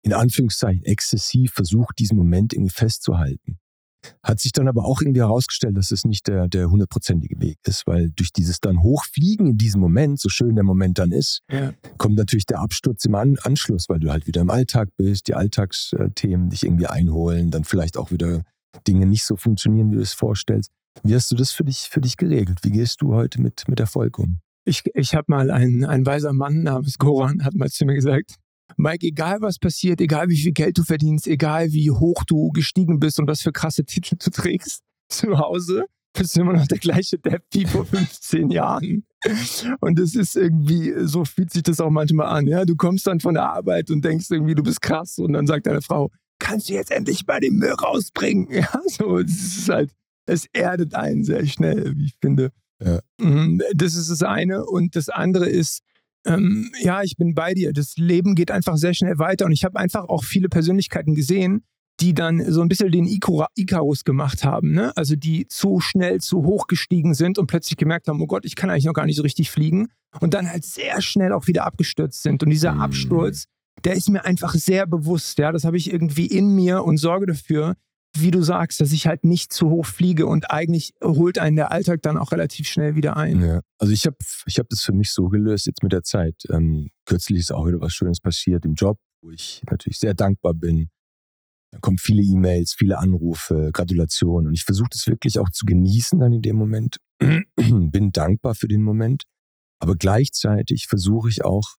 in 0.03 0.13
Anführungszeichen, 0.13 0.83
exzessiv 0.83 1.53
versucht, 1.53 1.99
diesen 1.99 2.17
Moment 2.17 2.53
irgendwie 2.53 2.73
festzuhalten. 2.73 3.59
Hat 4.23 4.39
sich 4.39 4.51
dann 4.51 4.67
aber 4.67 4.85
auch 4.85 5.01
irgendwie 5.01 5.19
herausgestellt, 5.19 5.75
dass 5.75 5.91
es 5.91 6.05
nicht 6.05 6.27
der, 6.27 6.47
der 6.47 6.69
hundertprozentige 6.69 7.41
Weg 7.41 7.57
ist, 7.65 7.87
weil 7.87 8.11
durch 8.11 8.31
dieses 8.31 8.59
dann 8.59 8.81
Hochfliegen 8.81 9.47
in 9.47 9.57
diesem 9.57 9.81
Moment, 9.81 10.19
so 10.19 10.29
schön 10.29 10.55
der 10.55 10.63
Moment 10.63 10.99
dann 10.99 11.11
ist, 11.11 11.41
ja. 11.51 11.73
kommt 11.97 12.15
natürlich 12.15 12.45
der 12.45 12.59
Absturz 12.59 13.03
im 13.05 13.15
An 13.15 13.37
Anschluss, 13.41 13.89
weil 13.89 13.99
du 13.99 14.11
halt 14.11 14.27
wieder 14.27 14.41
im 14.41 14.49
Alltag 14.49 14.89
bist, 14.97 15.27
die 15.27 15.33
Alltagsthemen 15.33 16.49
dich 16.49 16.63
irgendwie 16.63 16.87
einholen, 16.87 17.51
dann 17.51 17.63
vielleicht 17.63 17.97
auch 17.97 18.11
wieder 18.11 18.43
Dinge 18.87 19.05
nicht 19.05 19.25
so 19.25 19.35
funktionieren, 19.35 19.91
wie 19.91 19.95
du 19.95 20.01
es 20.01 20.13
vorstellst. 20.13 20.71
Wie 21.03 21.15
hast 21.15 21.31
du 21.31 21.35
das 21.35 21.51
für 21.51 21.63
dich, 21.63 21.89
für 21.89 22.01
dich 22.01 22.17
geregelt? 22.17 22.59
Wie 22.63 22.71
gehst 22.71 23.01
du 23.01 23.13
heute 23.13 23.41
mit, 23.41 23.67
mit 23.67 23.79
Erfolg 23.79 24.17
um? 24.19 24.39
Ich, 24.65 24.83
ich 24.95 25.15
habe 25.15 25.25
mal 25.27 25.51
einen, 25.51 25.85
ein 25.85 26.05
weiser 26.05 26.33
Mann 26.33 26.63
namens 26.63 26.97
Goran, 26.97 27.43
hat 27.43 27.53
mal 27.53 27.69
zu 27.69 27.85
mir 27.85 27.95
gesagt, 27.95 28.35
Mike, 28.75 29.07
egal 29.07 29.41
was 29.41 29.59
passiert, 29.59 30.01
egal 30.01 30.29
wie 30.29 30.37
viel 30.37 30.51
Geld 30.51 30.77
du 30.77 30.83
verdienst, 30.83 31.27
egal 31.27 31.71
wie 31.71 31.89
hoch 31.89 32.23
du 32.27 32.49
gestiegen 32.51 32.99
bist 32.99 33.19
und 33.19 33.27
was 33.27 33.41
für 33.41 33.51
krasse 33.51 33.85
Titel 33.85 34.17
du 34.21 34.29
trägst, 34.29 34.81
zu 35.09 35.37
Hause 35.37 35.85
bist 36.13 36.35
du 36.35 36.41
immer 36.41 36.53
noch 36.53 36.67
der 36.67 36.79
gleiche 36.79 37.17
Depp 37.17 37.43
wie 37.53 37.65
vor 37.65 37.85
15 37.85 38.49
Jahren. 38.49 39.05
Und 39.79 39.99
es 39.99 40.15
ist 40.15 40.35
irgendwie, 40.35 40.93
so 41.05 41.25
fühlt 41.25 41.51
sich 41.51 41.63
das 41.63 41.79
auch 41.79 41.89
manchmal 41.89 42.27
an. 42.27 42.47
Ja, 42.47 42.65
du 42.65 42.75
kommst 42.75 43.07
dann 43.07 43.19
von 43.19 43.35
der 43.35 43.49
Arbeit 43.49 43.89
und 43.91 44.03
denkst 44.03 44.27
irgendwie, 44.29 44.55
du 44.55 44.63
bist 44.63 44.81
krass 44.81 45.17
und 45.19 45.33
dann 45.33 45.47
sagt 45.47 45.67
deine 45.67 45.81
Frau, 45.81 46.11
kannst 46.39 46.69
du 46.69 46.73
jetzt 46.73 46.91
endlich 46.91 47.25
mal 47.25 47.39
den 47.39 47.55
Müll 47.55 47.73
rausbringen? 47.73 48.47
Ja, 48.51 48.81
so, 48.87 49.17
es 49.19 49.57
ist 49.57 49.69
halt, 49.69 49.91
es 50.25 50.45
erdet 50.53 50.95
einen 50.95 51.23
sehr 51.23 51.45
schnell, 51.45 51.95
wie 51.95 52.05
ich 52.05 52.15
finde. 52.21 52.51
Ja. 52.83 52.99
Mhm, 53.19 53.61
das 53.73 53.95
ist 53.95 54.09
das 54.09 54.23
eine. 54.23 54.65
Und 54.65 54.95
das 54.95 55.09
andere 55.09 55.47
ist, 55.47 55.81
ähm, 56.25 56.71
ja, 56.81 57.01
ich 57.03 57.17
bin 57.17 57.33
bei 57.33 57.53
dir. 57.53 57.73
Das 57.73 57.97
Leben 57.97 58.35
geht 58.35 58.51
einfach 58.51 58.77
sehr 58.77 58.93
schnell 58.93 59.17
weiter. 59.17 59.45
Und 59.45 59.51
ich 59.51 59.63
habe 59.63 59.79
einfach 59.79 60.09
auch 60.09 60.23
viele 60.23 60.49
Persönlichkeiten 60.49 61.15
gesehen, 61.15 61.63
die 61.99 62.13
dann 62.13 62.51
so 62.51 62.61
ein 62.61 62.67
bisschen 62.67 62.91
den 62.91 63.07
Icarus 63.07 64.03
gemacht 64.03 64.43
haben. 64.43 64.71
Ne? 64.71 64.95
Also 64.95 65.15
die 65.15 65.47
zu 65.47 65.79
schnell, 65.79 66.19
zu 66.19 66.43
hoch 66.43 66.67
gestiegen 66.67 67.15
sind 67.15 67.39
und 67.39 67.47
plötzlich 67.47 67.77
gemerkt 67.77 68.07
haben, 68.07 68.21
oh 68.21 68.27
Gott, 68.27 68.45
ich 68.45 68.55
kann 68.55 68.69
eigentlich 68.69 68.85
noch 68.85 68.93
gar 68.93 69.05
nicht 69.05 69.15
so 69.15 69.23
richtig 69.23 69.49
fliegen. 69.49 69.87
Und 70.19 70.33
dann 70.33 70.49
halt 70.49 70.63
sehr 70.63 71.01
schnell 71.01 71.31
auch 71.33 71.47
wieder 71.47 71.65
abgestürzt 71.65 72.21
sind. 72.21 72.43
Und 72.43 72.49
dieser 72.49 72.73
mhm. 72.73 72.81
Absturz, 72.81 73.45
der 73.83 73.95
ist 73.95 74.09
mir 74.09 74.25
einfach 74.25 74.53
sehr 74.53 74.87
bewusst. 74.87 75.37
Ja, 75.37 75.51
das 75.51 75.63
habe 75.63 75.77
ich 75.77 75.91
irgendwie 75.91 76.25
in 76.25 76.49
mir 76.55 76.83
und 76.83 76.97
sorge 76.97 77.27
dafür, 77.27 77.75
wie 78.15 78.31
du 78.31 78.41
sagst, 78.41 78.81
dass 78.81 78.91
ich 78.91 79.07
halt 79.07 79.23
nicht 79.23 79.53
zu 79.53 79.69
hoch 79.69 79.85
fliege 79.85 80.25
und 80.25 80.51
eigentlich 80.51 80.93
holt 81.03 81.37
einen 81.37 81.55
der 81.55 81.71
Alltag 81.71 82.01
dann 82.01 82.17
auch 82.17 82.31
relativ 82.31 82.67
schnell 82.67 82.95
wieder 82.95 83.17
ein. 83.17 83.41
Ja. 83.41 83.61
Also 83.77 83.93
ich 83.93 84.05
habe 84.05 84.17
ich 84.45 84.59
hab 84.59 84.69
das 84.69 84.81
für 84.81 84.93
mich 84.93 85.11
so 85.11 85.27
gelöst 85.29 85.67
jetzt 85.67 85.83
mit 85.83 85.91
der 85.91 86.03
Zeit. 86.03 86.35
Ähm, 86.49 86.89
kürzlich 87.05 87.39
ist 87.39 87.51
auch 87.51 87.67
wieder 87.67 87.79
was 87.79 87.93
Schönes 87.93 88.19
passiert 88.19 88.65
im 88.65 88.73
Job, 88.73 88.97
wo 89.21 89.31
ich 89.31 89.61
natürlich 89.69 89.99
sehr 89.99 90.13
dankbar 90.13 90.53
bin. 90.53 90.89
Da 91.71 91.79
kommen 91.79 91.97
viele 91.97 92.21
E-Mails, 92.21 92.75
viele 92.77 92.97
Anrufe, 92.97 93.71
Gratulationen 93.73 94.47
und 94.47 94.53
ich 94.53 94.63
versuche 94.63 94.89
das 94.91 95.05
wirklich 95.07 95.37
auch 95.37 95.49
zu 95.49 95.65
genießen 95.65 96.17
dann 96.19 96.33
in 96.33 96.41
dem 96.41 96.55
Moment. 96.55 96.97
bin 97.55 98.11
dankbar 98.11 98.55
für 98.55 98.67
den 98.67 98.83
Moment, 98.83 99.23
aber 99.79 99.95
gleichzeitig 99.95 100.87
versuche 100.87 101.29
ich 101.29 101.43
auch 101.43 101.75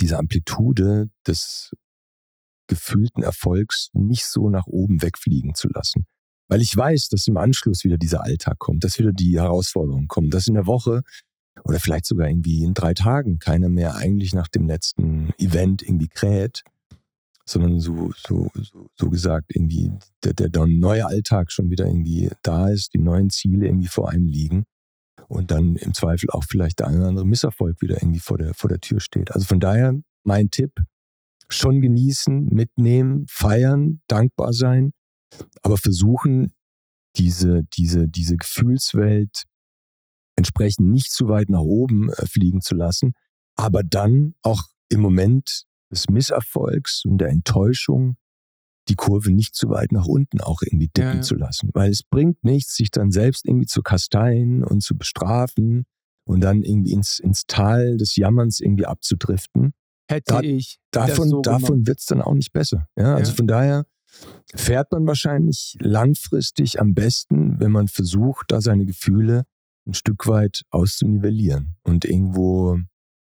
diese 0.00 0.18
Amplitude 0.18 1.10
des 1.26 1.72
gefühlten 2.66 3.22
Erfolgs 3.22 3.90
nicht 3.92 4.24
so 4.24 4.48
nach 4.48 4.66
oben 4.66 5.02
wegfliegen 5.02 5.54
zu 5.54 5.68
lassen. 5.68 6.06
Weil 6.48 6.60
ich 6.60 6.76
weiß, 6.76 7.08
dass 7.08 7.26
im 7.26 7.36
Anschluss 7.36 7.84
wieder 7.84 7.98
dieser 7.98 8.22
Alltag 8.22 8.58
kommt, 8.58 8.84
dass 8.84 8.98
wieder 8.98 9.12
die 9.12 9.38
Herausforderungen 9.38 10.08
kommen, 10.08 10.30
dass 10.30 10.46
in 10.46 10.54
der 10.54 10.66
Woche 10.66 11.02
oder 11.64 11.80
vielleicht 11.80 12.06
sogar 12.06 12.28
irgendwie 12.28 12.64
in 12.64 12.74
drei 12.74 12.94
Tagen 12.94 13.38
keiner 13.38 13.68
mehr 13.68 13.94
eigentlich 13.94 14.34
nach 14.34 14.48
dem 14.48 14.66
letzten 14.66 15.32
Event 15.38 15.82
irgendwie 15.82 16.08
kräht, 16.08 16.64
sondern 17.46 17.80
so, 17.80 18.12
so, 18.16 18.50
so, 18.54 18.88
so 18.98 19.10
gesagt 19.10 19.54
irgendwie 19.54 19.90
der, 20.24 20.32
der, 20.32 20.66
neue 20.66 21.06
Alltag 21.06 21.52
schon 21.52 21.70
wieder 21.70 21.86
irgendwie 21.86 22.30
da 22.42 22.68
ist, 22.68 22.94
die 22.94 22.98
neuen 22.98 23.30
Ziele 23.30 23.66
irgendwie 23.66 23.88
vor 23.88 24.10
einem 24.10 24.26
liegen 24.26 24.64
und 25.34 25.50
dann 25.50 25.76
im 25.76 25.94
Zweifel 25.94 26.30
auch 26.30 26.44
vielleicht 26.48 26.80
der 26.80 26.88
eine 26.88 26.98
oder 26.98 27.08
andere 27.08 27.26
Misserfolg 27.26 27.80
wieder 27.82 27.96
irgendwie 27.96 28.20
vor 28.20 28.38
der, 28.38 28.54
vor 28.54 28.68
der 28.68 28.80
Tür 28.80 29.00
steht. 29.00 29.32
Also 29.32 29.46
von 29.46 29.60
daher 29.60 29.94
mein 30.22 30.50
Tipp, 30.50 30.72
schon 31.50 31.80
genießen, 31.80 32.46
mitnehmen, 32.46 33.26
feiern, 33.28 34.00
dankbar 34.08 34.52
sein, 34.52 34.92
aber 35.62 35.76
versuchen, 35.76 36.52
diese, 37.16 37.62
diese, 37.76 38.08
diese 38.08 38.36
Gefühlswelt 38.36 39.44
entsprechend 40.36 40.90
nicht 40.90 41.12
zu 41.12 41.28
weit 41.28 41.48
nach 41.48 41.60
oben 41.60 42.10
äh, 42.10 42.26
fliegen 42.26 42.60
zu 42.60 42.74
lassen, 42.74 43.12
aber 43.56 43.82
dann 43.82 44.34
auch 44.42 44.64
im 44.88 45.00
Moment 45.00 45.64
des 45.90 46.08
Misserfolgs 46.08 47.04
und 47.04 47.18
der 47.18 47.28
Enttäuschung 47.28 48.16
die 48.88 48.96
Kurve 48.96 49.30
nicht 49.30 49.54
zu 49.54 49.70
weit 49.70 49.92
nach 49.92 50.06
unten 50.06 50.40
auch 50.40 50.60
irgendwie 50.62 50.88
dippen 50.88 51.16
ja, 51.16 51.20
zu 51.22 51.34
lassen. 51.34 51.70
Weil 51.72 51.90
es 51.90 52.02
bringt 52.02 52.44
nichts, 52.44 52.76
sich 52.76 52.90
dann 52.90 53.10
selbst 53.10 53.46
irgendwie 53.46 53.66
zu 53.66 53.82
kasteien 53.82 54.62
und 54.64 54.82
zu 54.82 54.96
bestrafen 54.96 55.84
und 56.26 56.40
dann 56.40 56.62
irgendwie 56.62 56.92
ins, 56.92 57.18
ins 57.18 57.46
Tal 57.46 57.96
des 57.96 58.16
Jammerns 58.16 58.60
irgendwie 58.60 58.86
abzudriften, 58.86 59.72
hätte 60.08 60.34
da, 60.34 60.40
ich. 60.40 60.78
Davon, 60.90 61.28
so 61.28 61.40
davon 61.40 61.86
wird 61.86 62.00
es 62.00 62.06
dann 62.06 62.22
auch 62.22 62.34
nicht 62.34 62.52
besser. 62.52 62.88
Ja, 62.98 63.14
also 63.14 63.30
ja. 63.30 63.36
von 63.36 63.46
daher 63.46 63.86
fährt 64.54 64.92
man 64.92 65.06
wahrscheinlich 65.06 65.76
langfristig 65.80 66.80
am 66.80 66.94
besten, 66.94 67.58
wenn 67.60 67.72
man 67.72 67.88
versucht, 67.88 68.52
da 68.52 68.60
seine 68.60 68.86
Gefühle 68.86 69.44
ein 69.86 69.94
Stück 69.94 70.26
weit 70.26 70.62
auszunivellieren 70.70 71.76
und 71.82 72.04
irgendwo 72.04 72.78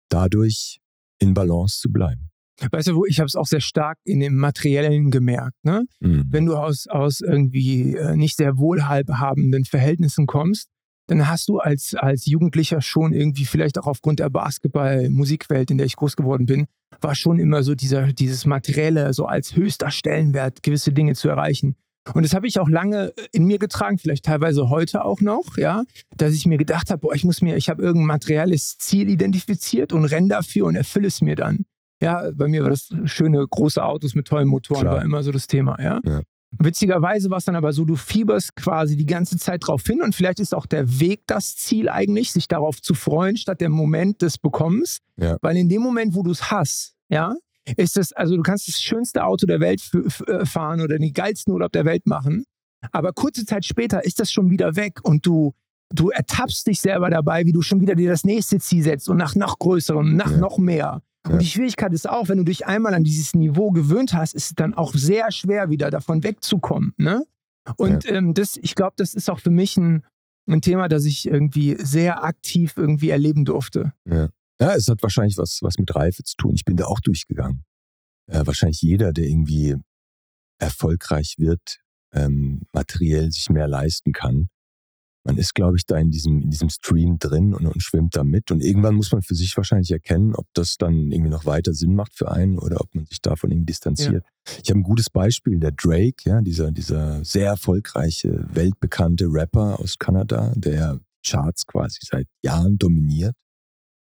dadurch 0.08 0.80
in 1.18 1.32
Balance 1.32 1.80
zu 1.80 1.90
bleiben. 1.90 2.30
Weißt 2.70 2.88
du, 2.88 2.94
wo 2.94 3.04
ich 3.04 3.18
habe 3.18 3.26
es 3.26 3.36
auch 3.36 3.46
sehr 3.46 3.60
stark 3.60 3.98
in 4.04 4.20
dem 4.20 4.36
Materiellen 4.36 5.10
gemerkt. 5.10 5.56
Ne? 5.64 5.86
Mhm. 6.00 6.26
Wenn 6.30 6.46
du 6.46 6.56
aus, 6.56 6.86
aus 6.86 7.20
irgendwie 7.20 7.96
äh, 7.96 8.16
nicht 8.16 8.36
sehr 8.36 8.58
wohlhabenden 8.58 9.64
Verhältnissen 9.64 10.26
kommst, 10.26 10.68
dann 11.06 11.28
hast 11.28 11.48
du 11.48 11.58
als, 11.58 11.94
als 11.94 12.26
Jugendlicher 12.26 12.80
schon 12.80 13.12
irgendwie, 13.12 13.44
vielleicht 13.44 13.78
auch 13.78 13.86
aufgrund 13.86 14.20
der 14.20 14.30
Basketball-Musikwelt, 14.30 15.70
in 15.70 15.78
der 15.78 15.86
ich 15.86 15.96
groß 15.96 16.16
geworden 16.16 16.46
bin, 16.46 16.66
war 17.00 17.14
schon 17.14 17.38
immer 17.38 17.62
so 17.62 17.74
dieser, 17.74 18.12
dieses 18.12 18.46
Materielle, 18.46 19.12
so 19.12 19.26
als 19.26 19.56
höchster 19.56 19.90
Stellenwert, 19.90 20.62
gewisse 20.62 20.92
Dinge 20.92 21.14
zu 21.14 21.28
erreichen. 21.28 21.76
Und 22.12 22.22
das 22.22 22.34
habe 22.34 22.46
ich 22.46 22.58
auch 22.58 22.68
lange 22.68 23.12
in 23.32 23.44
mir 23.44 23.58
getragen, 23.58 23.98
vielleicht 23.98 24.26
teilweise 24.26 24.68
heute 24.68 25.04
auch 25.04 25.20
noch, 25.20 25.56
ja, 25.56 25.84
dass 26.16 26.34
ich 26.34 26.46
mir 26.46 26.58
gedacht 26.58 26.90
habe, 26.90 27.00
boah, 27.00 27.14
ich 27.14 27.24
muss 27.24 27.40
mir, 27.40 27.56
ich 27.56 27.70
habe 27.70 27.82
irgendein 27.82 28.06
materielles 28.06 28.76
Ziel 28.78 29.08
identifiziert 29.08 29.92
und 29.92 30.04
renne 30.04 30.28
dafür 30.28 30.66
und 30.66 30.76
erfülle 30.76 31.08
es 31.08 31.22
mir 31.22 31.34
dann. 31.34 31.64
Ja, 32.04 32.30
bei 32.32 32.48
mir 32.48 32.62
war 32.62 32.70
das 32.70 32.88
schöne 33.04 33.46
große 33.46 33.82
Autos 33.82 34.14
mit 34.14 34.26
tollen 34.26 34.48
Motoren, 34.48 34.82
Klar. 34.82 34.96
war 34.96 35.02
immer 35.02 35.22
so 35.22 35.32
das 35.32 35.46
Thema, 35.46 35.80
ja. 35.82 36.00
ja. 36.04 36.22
Witzigerweise 36.58 37.30
war 37.30 37.38
es 37.38 37.44
dann 37.44 37.56
aber 37.56 37.72
so, 37.72 37.84
du 37.84 37.96
fieberst 37.96 38.54
quasi 38.54 38.96
die 38.96 39.06
ganze 39.06 39.38
Zeit 39.38 39.66
drauf 39.66 39.82
hin 39.84 40.02
und 40.02 40.14
vielleicht 40.14 40.40
ist 40.40 40.54
auch 40.54 40.66
der 40.66 41.00
Weg 41.00 41.22
das 41.26 41.56
Ziel 41.56 41.88
eigentlich, 41.88 42.30
sich 42.30 42.48
darauf 42.48 42.80
zu 42.80 42.94
freuen, 42.94 43.36
statt 43.36 43.60
der 43.60 43.70
Moment 43.70 44.22
des 44.22 44.38
Bekommens. 44.38 45.00
Ja. 45.16 45.36
Weil 45.42 45.56
in 45.56 45.68
dem 45.68 45.82
Moment, 45.82 46.14
wo 46.14 46.22
du 46.22 46.30
es 46.30 46.50
hast, 46.50 46.94
ja, 47.08 47.34
ist 47.76 47.96
es, 47.96 48.12
also 48.12 48.36
du 48.36 48.42
kannst 48.42 48.68
das 48.68 48.80
schönste 48.80 49.24
Auto 49.24 49.46
der 49.46 49.60
Welt 49.60 49.82
äh, 50.26 50.44
fahren 50.44 50.80
oder 50.80 50.98
den 50.98 51.12
geilsten 51.12 51.52
Urlaub 51.52 51.72
der 51.72 51.84
Welt 51.84 52.06
machen. 52.06 52.44
Aber 52.92 53.12
kurze 53.12 53.46
Zeit 53.46 53.64
später 53.64 54.04
ist 54.04 54.20
das 54.20 54.30
schon 54.30 54.50
wieder 54.50 54.76
weg 54.76 55.00
und 55.02 55.24
du, 55.26 55.54
du 55.90 56.10
ertappst 56.10 56.66
dich 56.66 56.80
selber 56.80 57.08
dabei, 57.10 57.46
wie 57.46 57.52
du 57.52 57.62
schon 57.62 57.80
wieder 57.80 57.94
dir 57.94 58.10
das 58.10 58.24
nächste 58.24 58.58
Ziel 58.58 58.82
setzt 58.82 59.08
und 59.08 59.16
nach 59.16 59.34
noch 59.34 59.58
größerem, 59.58 60.14
nach 60.14 60.30
ja. 60.30 60.36
noch 60.36 60.58
mehr. 60.58 61.02
Und 61.26 61.40
die 61.40 61.46
Schwierigkeit 61.46 61.92
ist 61.92 62.08
auch, 62.08 62.28
wenn 62.28 62.38
du 62.38 62.44
dich 62.44 62.66
einmal 62.66 62.92
an 62.92 63.04
dieses 63.04 63.34
Niveau 63.34 63.70
gewöhnt 63.70 64.12
hast, 64.12 64.34
ist 64.34 64.46
es 64.46 64.54
dann 64.54 64.74
auch 64.74 64.92
sehr 64.92 65.32
schwer, 65.32 65.70
wieder 65.70 65.90
davon 65.90 66.22
wegzukommen. 66.22 66.92
Ne? 66.98 67.24
Und 67.76 68.04
ja. 68.04 68.12
ähm, 68.12 68.34
das, 68.34 68.58
ich 68.58 68.74
glaube, 68.74 68.94
das 68.96 69.14
ist 69.14 69.30
auch 69.30 69.40
für 69.40 69.50
mich 69.50 69.76
ein, 69.76 70.04
ein 70.46 70.60
Thema, 70.60 70.88
das 70.88 71.06
ich 71.06 71.26
irgendwie 71.26 71.76
sehr 71.78 72.24
aktiv 72.24 72.74
irgendwie 72.76 73.08
erleben 73.08 73.46
durfte. 73.46 73.94
Ja. 74.04 74.28
ja, 74.60 74.74
es 74.74 74.88
hat 74.88 75.02
wahrscheinlich 75.02 75.38
was, 75.38 75.60
was 75.62 75.78
mit 75.78 75.94
Reife 75.94 76.22
zu 76.24 76.36
tun. 76.36 76.52
Ich 76.54 76.64
bin 76.64 76.76
da 76.76 76.84
auch 76.84 77.00
durchgegangen. 77.00 77.64
Ja, 78.30 78.46
wahrscheinlich 78.46 78.82
jeder, 78.82 79.12
der 79.12 79.24
irgendwie 79.24 79.76
erfolgreich 80.58 81.36
wird, 81.38 81.80
ähm, 82.12 82.62
materiell 82.72 83.30
sich 83.30 83.48
mehr 83.50 83.68
leisten 83.68 84.12
kann, 84.12 84.48
man 85.24 85.38
ist, 85.38 85.54
glaube 85.54 85.76
ich, 85.76 85.86
da 85.86 85.96
in 85.96 86.10
diesem, 86.10 86.42
in 86.42 86.50
diesem 86.50 86.68
Stream 86.68 87.18
drin 87.18 87.54
und, 87.54 87.66
und, 87.66 87.82
schwimmt 87.82 88.14
da 88.14 88.24
mit. 88.24 88.50
Und 88.50 88.62
irgendwann 88.62 88.94
muss 88.94 89.10
man 89.10 89.22
für 89.22 89.34
sich 89.34 89.56
wahrscheinlich 89.56 89.90
erkennen, 89.90 90.34
ob 90.34 90.46
das 90.52 90.76
dann 90.76 91.10
irgendwie 91.10 91.30
noch 91.30 91.46
weiter 91.46 91.72
Sinn 91.72 91.94
macht 91.94 92.14
für 92.14 92.30
einen 92.30 92.58
oder 92.58 92.80
ob 92.80 92.94
man 92.94 93.06
sich 93.06 93.22
davon 93.22 93.50
irgendwie 93.50 93.72
distanziert. 93.72 94.24
Ja. 94.24 94.52
Ich 94.62 94.70
habe 94.70 94.80
ein 94.80 94.84
gutes 94.84 95.08
Beispiel, 95.08 95.58
der 95.58 95.72
Drake, 95.72 96.28
ja, 96.28 96.42
dieser, 96.42 96.70
dieser 96.70 97.24
sehr 97.24 97.46
erfolgreiche, 97.46 98.46
weltbekannte 98.52 99.26
Rapper 99.26 99.80
aus 99.80 99.98
Kanada, 99.98 100.52
der 100.56 101.00
Charts 101.26 101.66
quasi 101.66 102.00
seit 102.02 102.26
Jahren 102.42 102.76
dominiert. 102.76 103.34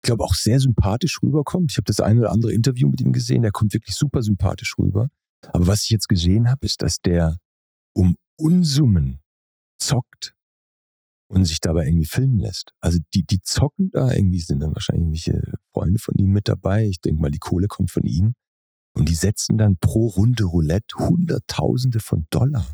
Ich 0.04 0.08
glaube, 0.08 0.24
auch 0.24 0.36
sehr 0.36 0.60
sympathisch 0.60 1.22
rüberkommt. 1.24 1.72
Ich 1.72 1.78
habe 1.78 1.86
das 1.86 2.00
eine 2.00 2.22
oder 2.22 2.32
andere 2.32 2.54
Interview 2.54 2.88
mit 2.88 3.02
ihm 3.02 3.14
gesehen, 3.14 3.42
der 3.42 3.52
kommt 3.52 3.74
wirklich 3.74 3.96
super 3.96 4.22
sympathisch 4.22 4.76
rüber. 4.78 5.10
Aber 5.54 5.66
was 5.66 5.84
ich 5.84 5.90
jetzt 5.90 6.08
gesehen 6.08 6.50
habe, 6.50 6.66
ist, 6.66 6.84
dass 6.84 7.00
der 7.02 7.38
um 7.94 8.16
Unsummen 8.38 9.20
zockt 9.80 10.36
und 11.30 11.46
sich 11.46 11.60
dabei 11.60 11.86
irgendwie 11.86 12.08
filmen 12.08 12.40
lässt. 12.40 12.74
Also 12.82 13.00
die, 13.14 13.24
die 13.24 13.42
zocken 13.42 13.92
da 13.92 14.12
irgendwie, 14.12 14.40
sind 14.40 14.62
dann 14.62 14.74
wahrscheinlich 14.74 15.28
irgendwelche 15.28 15.54
Freunde 15.74 16.00
von 16.00 16.16
ihm 16.16 16.32
mit 16.32 16.48
dabei. 16.48 16.88
Ich 16.88 17.02
denke 17.02 17.22
mal, 17.22 17.32
die 17.32 17.40
Kohle 17.40 17.68
kommt 17.68 17.92
von 17.92 18.04
ihm. 18.04 18.34
Und 18.94 19.08
die 19.08 19.16
setzen 19.16 19.58
dann 19.58 19.78
pro 19.78 20.08
Runde 20.08 20.44
Roulette 20.44 20.96
Hunderttausende 20.98 22.00
von 22.00 22.26
Dollar. 22.32 22.68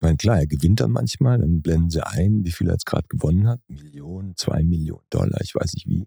Ich 0.00 0.02
meine, 0.02 0.16
klar, 0.16 0.38
er 0.38 0.46
gewinnt 0.46 0.80
dann 0.80 0.90
manchmal, 0.90 1.38
dann 1.38 1.62
blenden 1.62 1.90
sie 1.90 2.04
ein, 2.04 2.44
wie 2.44 2.52
viel 2.52 2.68
er 2.68 2.74
jetzt 2.74 2.86
gerade 2.86 3.06
gewonnen 3.08 3.48
hat. 3.48 3.60
Millionen, 3.68 4.36
zwei 4.36 4.62
Millionen 4.62 5.06
Dollar, 5.10 5.40
ich 5.40 5.54
weiß 5.54 5.74
nicht 5.74 5.86
wie, 5.86 6.06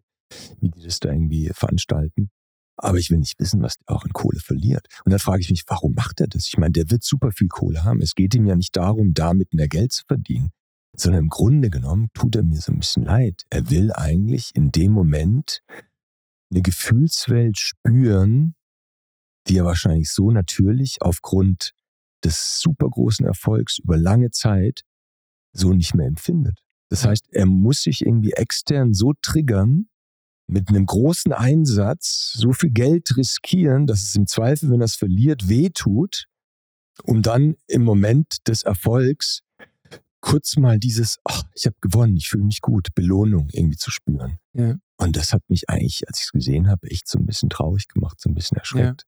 wie 0.60 0.69
die 0.69 0.84
das 0.84 0.99
da 0.99 1.12
irgendwie 1.12 1.49
veranstalten. 1.53 2.29
Aber 2.77 2.97
ich 2.97 3.10
will 3.10 3.19
nicht 3.19 3.39
wissen, 3.39 3.62
was 3.62 3.75
der 3.77 3.95
auch 3.95 4.05
in 4.05 4.13
Kohle 4.13 4.39
verliert. 4.39 4.88
Und 5.05 5.12
dann 5.12 5.19
frage 5.19 5.41
ich 5.41 5.49
mich, 5.49 5.63
warum 5.67 5.93
macht 5.93 6.19
er 6.19 6.27
das? 6.27 6.47
Ich 6.47 6.57
meine, 6.57 6.71
der 6.71 6.89
wird 6.89 7.03
super 7.03 7.31
viel 7.31 7.47
Kohle 7.47 7.84
haben. 7.84 8.01
Es 8.01 8.15
geht 8.15 8.34
ihm 8.34 8.45
ja 8.45 8.55
nicht 8.55 8.75
darum, 8.75 9.13
damit 9.13 9.53
mehr 9.53 9.67
Geld 9.67 9.91
zu 9.91 10.03
verdienen, 10.07 10.51
sondern 10.93 11.23
im 11.23 11.30
Grunde 11.30 11.69
genommen 11.69 12.10
tut 12.13 12.36
er 12.36 12.43
mir 12.43 12.60
so 12.60 12.71
ein 12.71 12.80
bisschen 12.80 13.04
leid. 13.04 13.43
Er 13.49 13.69
will 13.69 13.91
eigentlich 13.93 14.51
in 14.56 14.71
dem 14.71 14.91
Moment 14.91 15.62
eine 16.51 16.62
Gefühlswelt 16.62 17.58
spüren, 17.58 18.56
die 19.47 19.58
er 19.58 19.65
wahrscheinlich 19.65 20.10
so 20.12 20.32
natürlich 20.32 21.01
aufgrund 21.01 21.73
des 22.23 22.60
super 22.60 22.89
großen 22.89 23.25
Erfolgs 23.25 23.80
über 23.80 23.97
lange 23.97 24.32
Zeit 24.32 24.82
so 25.54 25.73
nicht 25.73 25.95
mehr 25.95 26.08
empfindet. 26.08 26.60
Das 26.89 27.06
heißt, 27.06 27.30
er 27.32 27.45
muss 27.45 27.84
sich 27.84 28.06
irgendwie 28.06 28.34
extern 28.34 28.93
so 28.93 29.13
triggern, 29.21 29.88
mit 30.47 30.67
einem 30.67 30.86
großen 30.86 31.32
Einsatz 31.32 32.34
so 32.34 32.51
viel 32.51 32.71
Geld 32.71 33.15
riskieren, 33.15 33.88
dass 33.88 34.04
es 34.04 34.15
im 34.15 34.27
Zweifel, 34.27 34.69
wenn 34.69 34.82
er 34.82 34.86
es 34.86 34.95
verliert, 34.95 35.47
wehtut, 35.47 36.25
um 37.04 37.21
dann 37.21 37.56
im 37.67 37.84
Moment 37.84 38.47
des 38.47 38.63
Erfolgs 38.63 39.43
kurz 40.21 40.57
mal 40.57 40.79
dieses, 40.79 41.17
ach, 41.23 41.43
ich 41.55 41.65
habe 41.65 41.75
gewonnen, 41.81 42.15
ich 42.15 42.29
fühle 42.29 42.45
mich 42.45 42.62
gut, 42.62 42.89
Belohnung 42.95 43.49
irgendwie 43.51 43.77
zu 43.77 43.91
spüren. 43.91 44.38
Ja. 44.53 44.75
Und 44.97 45.17
das 45.17 45.34
hat 45.34 45.41
mich 45.49 45.69
eigentlich, 45.69 46.07
als 46.07 46.19
ich 46.19 46.25
es 46.25 46.31
gesehen 46.31 46.69
habe, 46.69 46.89
echt 46.89 47.07
so 47.07 47.19
ein 47.19 47.25
bisschen 47.25 47.49
traurig 47.49 47.88
gemacht, 47.88 48.21
so 48.21 48.29
ein 48.29 48.34
bisschen 48.34 48.57
erschreckt. 48.57 49.05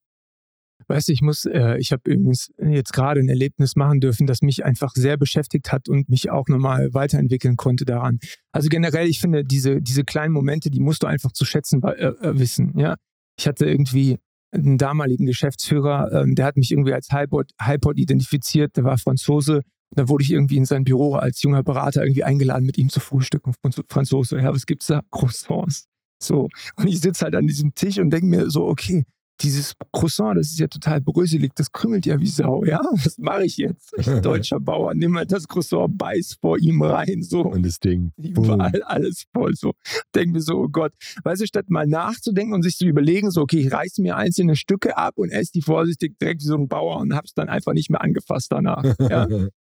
Weißt 0.88 1.08
du, 1.08 1.14
ich 1.14 1.22
muss, 1.22 1.46
äh, 1.46 1.78
ich 1.78 1.92
habe 1.92 2.02
übrigens 2.06 2.52
jetzt 2.58 2.94
gerade 2.94 3.22
ein 3.22 3.30
Erlebnis 3.30 3.76
machen 3.76 4.00
dürfen, 4.00 4.28
das 4.28 4.42
mich 4.42 4.66
einfach 4.66 4.92
sehr 4.96 5.18
beschäftigt 5.18 5.72
hat 5.72 5.88
und 5.88 6.10
mich 6.10 6.30
auch 6.30 6.48
nochmal 6.48 6.94
weiterentwickeln 6.94 7.56
konnte 7.56 7.86
daran. 7.86 8.20
Also 8.52 8.70
generell, 8.70 9.08
ich 9.08 9.20
finde, 9.20 9.44
diese, 9.46 9.82
diese 9.82 10.04
kleinen 10.04 10.34
Momente, 10.34 10.70
die 10.70 10.80
musst 10.80 11.04
du 11.04 11.08
einfach 11.08 11.32
zu 11.32 11.46
schätzen 11.46 11.82
äh, 11.84 12.08
äh, 12.08 12.38
wissen. 12.38 12.78
Ja, 12.78 12.96
ich 13.38 13.48
hatte 13.48 13.66
irgendwie 13.66 14.18
einen 14.52 14.78
damaligen 14.78 15.26
Geschäftsführer, 15.26 16.12
ähm, 16.12 16.36
der 16.36 16.46
hat 16.46 16.58
mich 16.58 16.72
irgendwie 16.72 16.94
als 16.94 17.10
Hypod 17.12 17.98
identifiziert, 17.98 18.76
der 18.78 18.84
war 18.84 18.98
Franzose. 18.98 19.62
Da 19.96 20.10
wurde 20.10 20.24
ich 20.24 20.32
irgendwie 20.32 20.58
in 20.58 20.66
sein 20.66 20.84
Büro 20.84 21.16
als 21.16 21.42
junger 21.42 21.64
Berater 21.64 22.04
irgendwie 22.04 22.24
eingeladen, 22.24 22.66
mit 22.66 22.78
ihm 22.78 22.90
zu 22.90 23.00
frühstücken. 23.00 23.54
Franzose, 23.90 24.38
ja, 24.38 24.54
was 24.54 24.66
gibt's 24.66 24.88
da? 24.88 25.02
Croissants. 25.12 25.88
So. 26.22 26.50
Und 26.76 26.88
ich 26.88 27.02
sitze 27.02 27.26
halt 27.26 27.36
an 27.36 27.48
diesem 27.48 27.76
Tisch 27.76 28.00
und 28.00 28.10
denke 28.10 28.28
mir 28.28 28.50
so, 28.50 28.66
okay, 28.68 29.06
dieses 29.42 29.74
Croissant, 29.92 30.38
das 30.38 30.48
ist 30.48 30.60
ja 30.60 30.68
total 30.68 31.02
bröselig, 31.02 31.54
das 31.56 31.72
krümelt 31.72 32.06
ja 32.06 32.20
wie 32.20 32.28
Sau, 32.28 32.64
ja? 32.64 32.82
Was 32.92 33.18
mache 33.18 33.46
ich 33.46 33.58
jetzt? 33.58 33.94
Ich, 33.98 34.06
deutscher 34.22 34.60
Bauer, 34.60 34.94
nimm 34.94 35.12
mal 35.12 35.26
das 35.26 35.48
Croissant, 35.48 35.98
beiß 35.98 36.38
vor 36.40 36.58
ihm 36.60 36.82
rein, 36.82 37.22
so. 37.24 37.42
Und 37.42 37.66
das 37.66 37.80
Ding. 37.80 38.12
Überall 38.18 38.84
alles 38.84 39.26
voll, 39.34 39.54
so. 39.56 39.74
Denken 40.16 40.36
wir 40.36 40.42
so, 40.42 40.60
oh 40.60 40.70
Gott. 40.70 40.94
Weißt 41.24 41.42
du, 41.42 41.48
statt 41.48 41.70
mal 41.70 41.88
nachzudenken 41.88 42.54
und 42.54 42.64
sich 42.64 42.78
zu 42.78 42.86
überlegen, 42.86 43.32
so, 43.32 43.42
okay, 43.42 43.60
ich 43.60 43.72
reiße 43.72 44.02
mir 44.02 44.16
einzelne 44.16 44.56
Stücke 44.56 44.98
ab 44.98 45.18
und 45.18 45.30
esse 45.30 45.52
die 45.54 45.62
vorsichtig 45.62 46.18
direkt 46.20 46.42
wie 46.42 46.48
so 46.48 46.56
ein 46.56 46.68
Bauer 46.68 46.98
und 47.00 47.14
hab's 47.14 47.34
dann 47.34 47.50
einfach 47.50 47.74
nicht 47.74 47.90
mehr 47.90 48.02
angefasst 48.02 48.52
danach, 48.52 48.84
ja? 49.00 49.28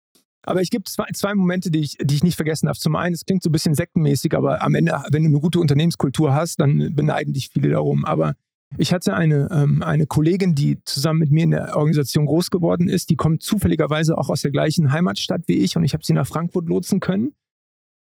Aber 0.45 0.61
es 0.61 0.69
gibt 0.69 0.89
zwei, 0.89 1.05
zwei 1.13 1.33
Momente, 1.33 1.71
die 1.71 1.79
ich, 1.79 1.97
die 2.01 2.15
ich 2.15 2.23
nicht 2.23 2.35
vergessen 2.35 2.67
darf. 2.67 2.77
Zum 2.77 2.95
einen, 2.95 3.15
es 3.15 3.25
klingt 3.25 3.43
so 3.43 3.49
ein 3.49 3.53
bisschen 3.53 3.75
sektenmäßig, 3.75 4.35
aber 4.35 4.61
am 4.61 4.75
Ende, 4.75 4.91
wenn 5.11 5.23
du 5.23 5.29
eine 5.29 5.39
gute 5.39 5.59
Unternehmenskultur 5.59 6.33
hast, 6.33 6.59
dann 6.59 6.93
beneiden 6.95 7.33
dich 7.33 7.49
viele 7.49 7.69
darum. 7.69 8.03
Aber 8.05 8.35
ich 8.77 8.93
hatte 8.93 9.13
eine, 9.13 9.49
ähm, 9.51 9.83
eine 9.83 10.05
Kollegin, 10.05 10.55
die 10.55 10.83
zusammen 10.83 11.19
mit 11.19 11.31
mir 11.31 11.43
in 11.43 11.51
der 11.51 11.77
Organisation 11.77 12.25
groß 12.25 12.49
geworden 12.49 12.89
ist. 12.89 13.09
Die 13.09 13.15
kommt 13.15 13.41
zufälligerweise 13.41 14.17
auch 14.17 14.29
aus 14.29 14.41
der 14.41 14.51
gleichen 14.51 14.91
Heimatstadt 14.91 15.43
wie 15.47 15.57
ich 15.57 15.77
und 15.77 15.83
ich 15.83 15.93
habe 15.93 16.03
sie 16.03 16.13
nach 16.13 16.27
Frankfurt 16.27 16.67
lotsen 16.67 16.99
können. 16.99 17.33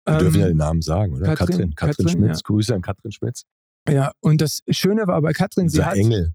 Wir 0.06 0.18
dürfen 0.18 0.40
ja 0.40 0.46
ähm, 0.46 0.52
den 0.52 0.58
Namen 0.58 0.82
sagen, 0.82 1.14
oder? 1.14 1.34
Katrin, 1.34 1.74
Katrin, 1.74 1.74
Katrin, 1.76 2.08
Schmitz. 2.08 2.38
Ja. 2.38 2.42
Grüße 2.44 2.74
an 2.74 2.82
Katrin 2.82 3.12
Schmitz. 3.12 3.44
Ja, 3.88 4.12
und 4.20 4.40
das 4.40 4.62
Schöne 4.70 5.06
war 5.06 5.20
bei 5.22 5.32
Katrin, 5.32 5.64
unser 5.64 5.76
sie 5.76 5.84
hat. 5.84 5.96
Engel. 5.96 6.34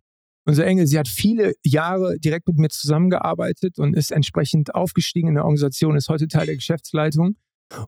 Unser 0.50 0.66
Engel, 0.66 0.88
sie 0.88 0.98
hat 0.98 1.08
viele 1.08 1.54
Jahre 1.64 2.18
direkt 2.18 2.48
mit 2.48 2.58
mir 2.58 2.70
zusammengearbeitet 2.70 3.78
und 3.78 3.96
ist 3.96 4.12
entsprechend 4.12 4.74
aufgestiegen 4.74 5.28
in 5.28 5.36
der 5.36 5.44
Organisation, 5.44 5.96
ist 5.96 6.10
heute 6.10 6.28
Teil 6.28 6.48
der 6.48 6.56
Geschäftsleitung. 6.56 7.36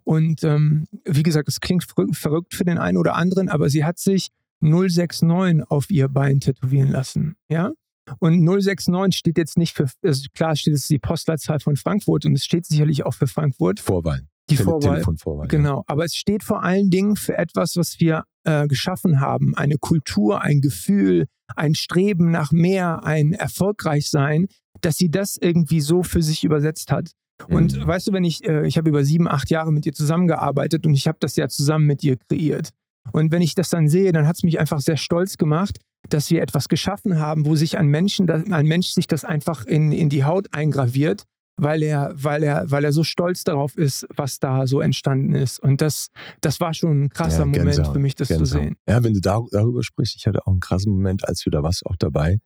Und 0.03 0.43
ähm, 0.43 0.85
wie 1.03 1.23
gesagt, 1.23 1.47
es 1.47 1.59
klingt 1.59 1.83
verrückt 1.83 2.53
für 2.53 2.63
den 2.63 2.77
einen 2.77 2.99
oder 2.99 3.15
anderen, 3.15 3.49
aber 3.49 3.67
sie 3.67 3.83
hat 3.83 3.97
sich 3.97 4.27
069 4.59 5.71
auf 5.71 5.89
ihr 5.89 6.07
Bein 6.07 6.39
tätowieren 6.39 6.91
lassen. 6.91 7.35
Ja? 7.49 7.71
Und 8.19 8.43
069 8.43 9.17
steht 9.17 9.39
jetzt 9.39 9.57
nicht 9.57 9.75
für, 9.75 9.87
also 10.03 10.27
klar 10.35 10.55
steht 10.55 10.75
es 10.75 10.87
die 10.87 10.99
Postleitzahl 10.99 11.61
von 11.61 11.77
Frankfurt 11.77 12.25
und 12.25 12.35
es 12.35 12.45
steht 12.45 12.67
sicherlich 12.67 13.07
auch 13.07 13.15
für 13.15 13.25
Frankfurt. 13.25 13.79
Vorwahl. 13.79 14.27
Die 14.51 14.57
Tele 14.57 14.69
Vorwahl. 14.69 14.93
Telefonvorwahl. 14.95 15.47
Genau. 15.47 15.77
Ja. 15.77 15.83
Aber 15.87 16.05
es 16.05 16.15
steht 16.15 16.43
vor 16.43 16.63
allen 16.63 16.89
Dingen 16.89 17.15
für 17.15 17.37
etwas, 17.37 17.75
was 17.75 17.99
wir 17.99 18.23
äh, 18.43 18.67
geschaffen 18.67 19.19
haben. 19.19 19.55
Eine 19.55 19.77
Kultur, 19.77 20.41
ein 20.41 20.61
Gefühl, 20.61 21.27
ein 21.55 21.75
Streben 21.75 22.31
nach 22.31 22.51
mehr, 22.51 23.03
ein 23.03 23.33
Erfolgreichsein, 23.33 24.47
dass 24.81 24.97
sie 24.97 25.09
das 25.09 25.37
irgendwie 25.37 25.81
so 25.81 26.03
für 26.03 26.21
sich 26.21 26.43
übersetzt 26.43 26.91
hat. 26.91 27.11
Und 27.49 27.75
mhm. 27.75 27.87
weißt 27.87 28.07
du, 28.07 28.13
wenn 28.13 28.23
ich, 28.23 28.47
äh, 28.47 28.67
ich 28.67 28.77
habe 28.77 28.89
über 28.89 29.03
sieben, 29.03 29.27
acht 29.27 29.49
Jahre 29.49 29.71
mit 29.71 29.85
ihr 29.85 29.93
zusammengearbeitet 29.93 30.85
und 30.85 30.93
ich 30.93 31.07
habe 31.07 31.17
das 31.19 31.35
ja 31.35 31.47
zusammen 31.47 31.87
mit 31.87 32.03
ihr 32.03 32.17
kreiert. 32.17 32.69
Und 33.11 33.31
wenn 33.31 33.41
ich 33.41 33.55
das 33.55 33.69
dann 33.69 33.87
sehe, 33.87 34.11
dann 34.11 34.27
hat 34.27 34.35
es 34.37 34.43
mich 34.43 34.59
einfach 34.59 34.79
sehr 34.79 34.97
stolz 34.97 35.37
gemacht, 35.37 35.79
dass 36.09 36.29
wir 36.29 36.41
etwas 36.41 36.67
geschaffen 36.67 37.19
haben, 37.19 37.45
wo 37.45 37.55
sich 37.55 37.77
ein, 37.77 37.87
Menschen, 37.87 38.29
ein 38.29 38.65
Mensch 38.65 38.89
sich 38.89 39.07
das 39.07 39.25
einfach 39.25 39.65
in, 39.65 39.91
in 39.91 40.09
die 40.09 40.23
Haut 40.23 40.53
eingraviert, 40.53 41.25
weil 41.61 41.83
er, 41.83 42.11
weil, 42.15 42.41
er, 42.41 42.69
weil 42.71 42.83
er 42.83 42.91
so 42.91 43.03
stolz 43.03 43.43
darauf 43.43 43.77
ist, 43.77 44.07
was 44.15 44.39
da 44.39 44.65
so 44.65 44.81
entstanden 44.81 45.35
ist. 45.35 45.59
Und 45.59 45.79
das, 45.79 46.07
das 46.41 46.59
war 46.59 46.73
schon 46.73 47.03
ein 47.03 47.09
krasser 47.09 47.41
ja, 47.41 47.45
Moment 47.45 47.87
für 47.87 47.99
mich, 47.99 48.15
das 48.15 48.29
Gänsehaut. 48.29 48.47
zu 48.47 48.53
sehen. 48.57 48.75
Ja, 48.87 49.03
wenn 49.03 49.13
du 49.13 49.21
darüber 49.21 49.83
sprichst, 49.83 50.15
ich 50.15 50.25
hatte 50.25 50.41
auch 50.41 50.51
einen 50.51 50.59
krassen 50.59 50.91
Moment, 50.91 51.27
als 51.27 51.45
wir 51.45 51.51
da 51.51 51.61
was 51.61 51.83
auch 51.85 51.95
dabei, 51.97 52.39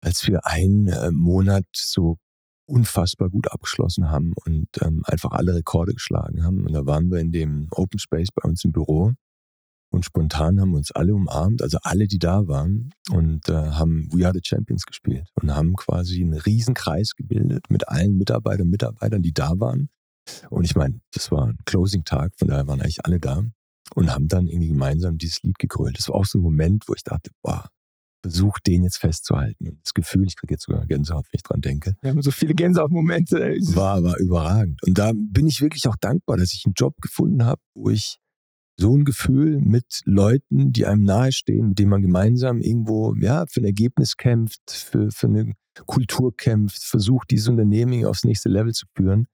als 0.00 0.26
wir 0.28 0.46
einen 0.46 0.86
äh, 0.86 1.10
Monat 1.10 1.64
so 1.74 2.18
unfassbar 2.66 3.30
gut 3.30 3.50
abgeschlossen 3.50 4.10
haben 4.10 4.32
und 4.44 4.68
ähm, 4.80 5.02
einfach 5.06 5.32
alle 5.32 5.54
Rekorde 5.54 5.92
geschlagen 5.92 6.44
haben. 6.44 6.64
Und 6.66 6.72
da 6.72 6.86
waren 6.86 7.10
wir 7.10 7.18
in 7.18 7.32
dem 7.32 7.66
Open 7.72 7.98
Space 7.98 8.28
bei 8.32 8.48
uns 8.48 8.64
im 8.64 8.70
Büro 8.70 9.12
und 9.90 10.04
spontan 10.04 10.60
haben 10.60 10.70
wir 10.70 10.78
uns 10.78 10.92
alle 10.92 11.14
umarmt, 11.14 11.62
also 11.62 11.78
alle, 11.82 12.06
die 12.06 12.18
da 12.18 12.46
waren, 12.48 12.90
und 13.10 13.48
äh, 13.48 13.52
haben 13.52 14.08
We 14.12 14.26
Are 14.26 14.34
the 14.34 14.40
Champions 14.42 14.84
gespielt 14.84 15.28
und 15.40 15.54
haben 15.54 15.74
quasi 15.74 16.22
einen 16.22 16.34
riesen 16.34 16.74
Kreis 16.74 17.12
gebildet 17.16 17.64
mit 17.70 17.88
allen 17.88 18.16
Mitarbeitern 18.16 18.62
und 18.62 18.70
Mitarbeitern, 18.70 19.22
die 19.22 19.32
da 19.32 19.58
waren. 19.58 19.88
Und 20.50 20.64
ich 20.64 20.74
meine, 20.74 21.00
das 21.12 21.30
war 21.30 21.46
ein 21.46 21.58
Closing-Tag, 21.64 22.32
von 22.36 22.48
daher 22.48 22.66
waren 22.66 22.80
eigentlich 22.80 23.04
alle 23.04 23.20
da 23.20 23.42
und 23.94 24.12
haben 24.12 24.28
dann 24.28 24.48
irgendwie 24.48 24.68
gemeinsam 24.68 25.18
dieses 25.18 25.42
Lied 25.42 25.58
gegrölt. 25.58 25.98
Das 25.98 26.08
war 26.08 26.16
auch 26.16 26.26
so 26.26 26.38
ein 26.38 26.42
Moment, 26.42 26.88
wo 26.88 26.94
ich 26.94 27.04
dachte, 27.04 27.30
boah, 27.42 27.68
versuch 28.22 28.58
den 28.58 28.82
jetzt 28.82 28.98
festzuhalten. 28.98 29.68
Und 29.68 29.78
das 29.84 29.94
Gefühl, 29.94 30.26
ich 30.26 30.36
kriege 30.36 30.54
jetzt 30.54 30.64
sogar 30.64 30.84
Gänsehaut, 30.86 31.26
wenn 31.26 31.38
ich 31.38 31.42
dran 31.42 31.60
denke. 31.60 31.94
Wir 32.00 32.10
haben 32.10 32.22
so 32.22 32.32
viele 32.32 32.54
Gänsehaut-Momente. 32.54 33.56
War, 33.74 34.02
war 34.02 34.18
überragend. 34.18 34.82
Und 34.82 34.98
da 34.98 35.12
bin 35.14 35.46
ich 35.46 35.60
wirklich 35.60 35.86
auch 35.86 35.96
dankbar, 35.96 36.36
dass 36.36 36.52
ich 36.52 36.64
einen 36.66 36.74
Job 36.74 36.94
gefunden 37.00 37.44
habe, 37.44 37.60
wo 37.74 37.90
ich 37.90 38.18
so 38.78 38.96
ein 38.96 39.04
Gefühl 39.04 39.58
mit 39.60 40.02
Leuten, 40.04 40.72
die 40.72 40.86
einem 40.86 41.02
nahestehen, 41.02 41.68
mit 41.68 41.78
denen 41.78 41.90
man 41.90 42.02
gemeinsam 42.02 42.60
irgendwo 42.60 43.14
ja, 43.14 43.46
für 43.46 43.60
ein 43.60 43.64
Ergebnis 43.64 44.16
kämpft, 44.16 44.70
für, 44.70 45.10
für 45.10 45.26
eine 45.26 45.52
Kultur 45.86 46.36
kämpft, 46.36 46.82
versucht, 46.84 47.30
dieses 47.30 47.48
Unternehmen 47.48 48.04
aufs 48.04 48.24
nächste 48.24 48.48
Level 48.48 48.72
zu 48.72 48.86
führen, 48.94 49.26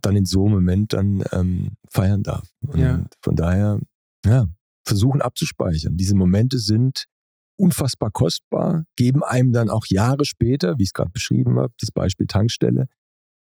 dann 0.00 0.16
in 0.16 0.24
so 0.24 0.44
einem 0.44 0.54
Moment 0.54 0.92
dann 0.92 1.22
ähm, 1.32 1.76
feiern 1.90 2.22
darf. 2.22 2.48
Und 2.66 2.80
ja. 2.80 3.04
von 3.22 3.36
daher, 3.36 3.78
ja, 4.24 4.46
versuchen 4.84 5.22
abzuspeichern. 5.22 5.96
Diese 5.96 6.14
Momente 6.14 6.58
sind 6.58 7.06
unfassbar 7.56 8.10
kostbar, 8.10 8.84
geben 8.96 9.22
einem 9.22 9.52
dann 9.52 9.70
auch 9.70 9.86
Jahre 9.88 10.24
später, 10.24 10.78
wie 10.78 10.82
ich 10.82 10.88
es 10.88 10.92
gerade 10.94 11.10
beschrieben 11.10 11.58
habe, 11.58 11.72
das 11.78 11.90
Beispiel 11.92 12.26
Tankstelle, 12.26 12.86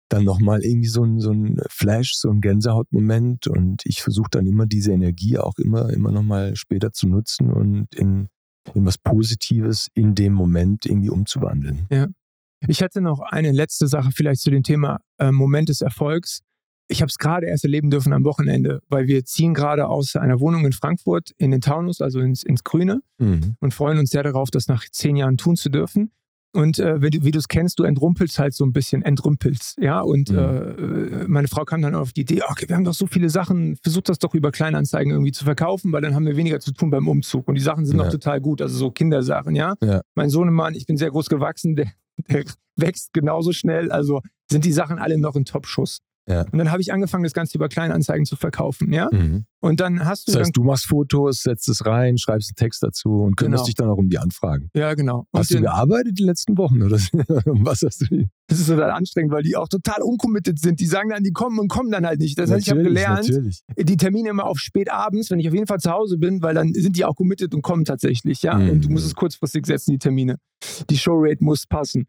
dann 0.09 0.23
nochmal 0.23 0.63
irgendwie 0.63 0.87
so 0.87 1.03
ein, 1.03 1.19
so 1.19 1.31
ein 1.31 1.59
Flash, 1.69 2.15
so 2.15 2.29
ein 2.29 2.41
Gänsehautmoment 2.41 3.47
und 3.47 3.85
ich 3.85 4.01
versuche 4.01 4.29
dann 4.31 4.45
immer 4.45 4.65
diese 4.65 4.91
Energie 4.91 5.37
auch 5.37 5.57
immer, 5.57 5.89
immer 5.89 6.11
nochmal 6.11 6.55
später 6.55 6.91
zu 6.91 7.07
nutzen 7.07 7.51
und 7.51 7.93
in, 7.95 8.29
in 8.73 8.85
was 8.85 8.97
Positives 8.97 9.89
in 9.93 10.15
dem 10.15 10.33
Moment 10.33 10.85
irgendwie 10.85 11.09
umzuwandeln. 11.09 11.87
Ja. 11.91 12.07
Ich 12.67 12.81
hätte 12.81 13.01
noch 13.01 13.19
eine 13.19 13.51
letzte 13.51 13.87
Sache 13.87 14.09
vielleicht 14.11 14.41
zu 14.41 14.49
dem 14.49 14.63
Thema 14.63 14.99
äh, 15.19 15.31
Moment 15.31 15.69
des 15.69 15.81
Erfolgs. 15.81 16.41
Ich 16.87 17.01
habe 17.01 17.09
es 17.09 17.17
gerade 17.17 17.47
erst 17.47 17.65
erleben 17.65 17.89
dürfen 17.89 18.13
am 18.13 18.23
Wochenende, 18.23 18.81
weil 18.87 19.07
wir 19.07 19.25
ziehen 19.25 19.53
gerade 19.53 19.87
aus 19.87 20.15
einer 20.15 20.39
Wohnung 20.39 20.65
in 20.65 20.71
Frankfurt 20.71 21.31
in 21.37 21.51
den 21.51 21.61
Taunus, 21.61 22.01
also 22.01 22.19
ins, 22.19 22.43
ins 22.43 22.63
Grüne, 22.63 23.01
mhm. 23.19 23.57
und 23.59 23.73
freuen 23.73 23.99
uns 23.99 24.09
sehr 24.09 24.23
darauf, 24.23 24.49
das 24.49 24.67
nach 24.67 24.85
zehn 24.89 25.17
Jahren 25.17 25.37
tun 25.37 25.57
zu 25.57 25.69
dürfen. 25.69 26.11
Und 26.57 26.79
äh, 26.79 26.99
wie, 27.03 27.23
wie 27.23 27.29
du 27.29 27.37
es 27.37 27.47
kennst, 27.47 27.77
du 27.77 27.83
entrümpelst 27.83 28.39
halt 28.39 28.55
so 28.55 28.65
ein 28.65 28.73
bisschen, 28.73 29.03
entrümpelst, 29.03 29.77
ja. 29.79 30.01
Und 30.01 30.31
mhm. 30.31 30.37
äh, 30.37 31.27
meine 31.27 31.47
Frau 31.47 31.65
kam 31.65 31.83
dann 31.83 31.93
auf 31.93 32.13
die 32.13 32.21
Idee, 32.21 32.41
okay, 32.49 32.67
wir 32.67 32.75
haben 32.75 32.83
doch 32.83 32.95
so 32.95 33.05
viele 33.05 33.29
Sachen, 33.29 33.75
versuch 33.83 34.01
das 34.01 34.17
doch 34.17 34.33
über 34.33 34.51
Kleinanzeigen 34.51 35.11
irgendwie 35.11 35.31
zu 35.31 35.45
verkaufen, 35.45 35.91
weil 35.91 36.01
dann 36.01 36.15
haben 36.15 36.25
wir 36.25 36.35
weniger 36.35 36.59
zu 36.59 36.71
tun 36.71 36.89
beim 36.89 37.07
Umzug. 37.07 37.47
Und 37.47 37.53
die 37.53 37.61
Sachen 37.61 37.85
sind 37.85 37.99
ja. 37.99 38.05
noch 38.05 38.11
total 38.11 38.41
gut, 38.41 38.63
also 38.63 38.75
so 38.75 38.89
Kindersachen, 38.89 39.53
ja. 39.53 39.75
ja. 39.83 40.01
Mein 40.15 40.31
Sohnemann, 40.31 40.73
ich 40.73 40.87
bin 40.87 40.97
sehr 40.97 41.11
groß 41.11 41.29
gewachsen, 41.29 41.75
der, 41.75 41.91
der 42.27 42.43
wächst 42.75 43.13
genauso 43.13 43.51
schnell, 43.51 43.91
also 43.91 44.21
sind 44.49 44.65
die 44.65 44.73
Sachen 44.73 44.97
alle 44.97 45.19
noch 45.19 45.35
in 45.35 45.45
Top-Schuss. 45.45 45.99
Ja. 46.27 46.41
Und 46.51 46.57
dann 46.57 46.71
habe 46.71 46.81
ich 46.81 46.91
angefangen, 46.91 47.23
das 47.23 47.33
Ganze 47.33 47.55
über 47.55 47.69
Kleinanzeigen 47.69 48.25
zu 48.25 48.35
verkaufen, 48.35 48.91
ja. 48.91 49.09
Mhm. 49.11 49.45
Und 49.59 49.79
dann 49.79 50.05
hast 50.05 50.27
du 50.27 50.31
Das 50.31 50.41
heißt, 50.41 50.55
du 50.55 50.63
machst 50.63 50.85
Fotos, 50.85 51.41
setzt 51.41 51.67
es 51.67 51.85
rein, 51.85 52.17
schreibst 52.17 52.51
einen 52.51 52.55
Text 52.55 52.83
dazu 52.83 53.21
und 53.23 53.35
kümmerst 53.37 53.61
Genau. 53.61 53.65
dich 53.65 53.75
dann 53.75 53.89
auch 53.89 53.97
um 53.97 54.07
die 54.09 54.19
Anfragen. 54.19 54.69
ja 54.75 54.93
genau. 54.93 55.25
Und 55.31 55.39
Hast 55.39 55.51
du 55.53 55.59
gearbeitet 55.61 56.17
die 56.19 56.23
letzten 56.23 56.57
Wochen 56.57 56.83
oder 56.83 56.97
was 57.63 57.81
hast 57.81 58.01
du 58.01 58.05
die? 58.05 58.29
Das 58.49 58.59
ist 58.59 58.67
total 58.67 58.91
anstrengend, 58.91 59.31
weil 59.33 59.43
die 59.43 59.57
auch 59.57 59.67
total 59.67 60.01
uncommitted 60.03 60.57
sind. 60.59 60.79
Die 60.79 60.85
sagen 60.85 61.09
dann, 61.09 61.21
die 61.23 61.31
kommen 61.33 61.59
und 61.59 61.67
kommen 61.67 61.91
dann 61.91 62.05
halt 62.05 62.19
nicht. 62.21 62.37
Das 62.39 62.49
heißt, 62.49 62.65
ich 62.65 62.69
habe 62.69 62.81
Natürlich, 62.83 63.03
gelernt, 63.03 63.27
Natürlich. 63.27 63.61
die 63.77 63.97
Termine 63.97 64.29
immer 64.29 64.45
auf 64.45 64.59
spät 64.59 64.89
abends, 64.89 65.29
wenn 65.31 65.39
ich 65.39 65.47
auf 65.49 65.53
jeden 65.53 65.67
Fall 65.67 65.79
zu 65.79 65.91
Hause 65.91 66.17
bin, 66.17 66.41
weil 66.41 66.53
dann 66.55 66.73
sind 66.73 66.95
die 66.95 67.03
auch 67.03 67.15
committed 67.15 67.53
und 67.53 67.61
kommen 67.61 67.83
tatsächlich, 67.83 68.43
ja. 68.43 68.57
Mhm. 68.57 68.69
Und 68.69 68.85
du 68.85 68.89
musst 68.89 69.05
es 69.05 69.15
kurzfristig 69.15 69.65
setzen, 69.65 69.91
die 69.91 69.97
Termine. 69.99 70.37
Die 70.89 70.97
Showrate 70.97 71.43
muss 71.43 71.67
passen. 71.67 72.05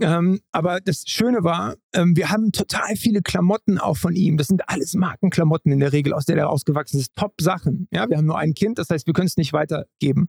Ähm, 0.00 0.40
aber 0.50 0.80
das 0.80 1.04
Schöne 1.06 1.44
war, 1.44 1.74
ähm, 1.94 2.16
wir 2.16 2.30
haben 2.30 2.50
total 2.52 2.96
viele 2.96 3.20
Klamotten 3.22 3.78
auch 3.78 3.96
von 3.96 4.14
ihm. 4.16 4.36
Das 4.38 4.48
sind 4.48 4.68
alles 4.68 4.94
Markenklamotten 4.94 5.70
in 5.70 5.78
der 5.80 5.92
Regel, 5.92 6.12
aus 6.12 6.24
der 6.24 6.36
er 6.36 6.50
rausgewachsen 6.92 7.00
ist. 7.00 7.16
Top-Sachen. 7.16 7.88
Ja, 7.90 8.08
wir 8.08 8.16
haben 8.16 8.26
nur 8.26 8.38
ein 8.38 8.54
Kind, 8.54 8.78
das 8.78 8.90
heißt, 8.90 9.06
wir 9.06 9.14
können 9.14 9.26
es 9.26 9.36
nicht 9.36 9.52
weitergeben. 9.52 10.26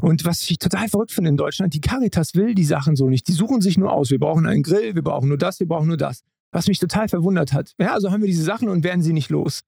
Und 0.00 0.24
was 0.24 0.48
ich 0.48 0.58
total 0.58 0.88
verrückt 0.88 1.12
finde 1.12 1.30
in 1.30 1.36
Deutschland, 1.36 1.74
die 1.74 1.80
Caritas 1.80 2.34
will 2.34 2.54
die 2.54 2.64
Sachen 2.64 2.96
so 2.96 3.08
nicht. 3.08 3.26
Die 3.28 3.32
suchen 3.32 3.60
sich 3.60 3.78
nur 3.78 3.92
aus. 3.92 4.10
Wir 4.10 4.18
brauchen 4.18 4.46
einen 4.46 4.62
Grill, 4.62 4.94
wir 4.94 5.02
brauchen 5.02 5.28
nur 5.28 5.38
das, 5.38 5.60
wir 5.60 5.66
brauchen 5.66 5.88
nur 5.88 5.96
das. 5.96 6.22
Was 6.52 6.68
mich 6.68 6.78
total 6.78 7.08
verwundert 7.08 7.52
hat. 7.52 7.72
Ja, 7.78 7.92
also 7.92 8.10
haben 8.10 8.22
wir 8.22 8.28
diese 8.28 8.44
Sachen 8.44 8.68
und 8.68 8.84
werden 8.84 9.02
sie 9.02 9.12
nicht 9.12 9.30
los. 9.30 9.62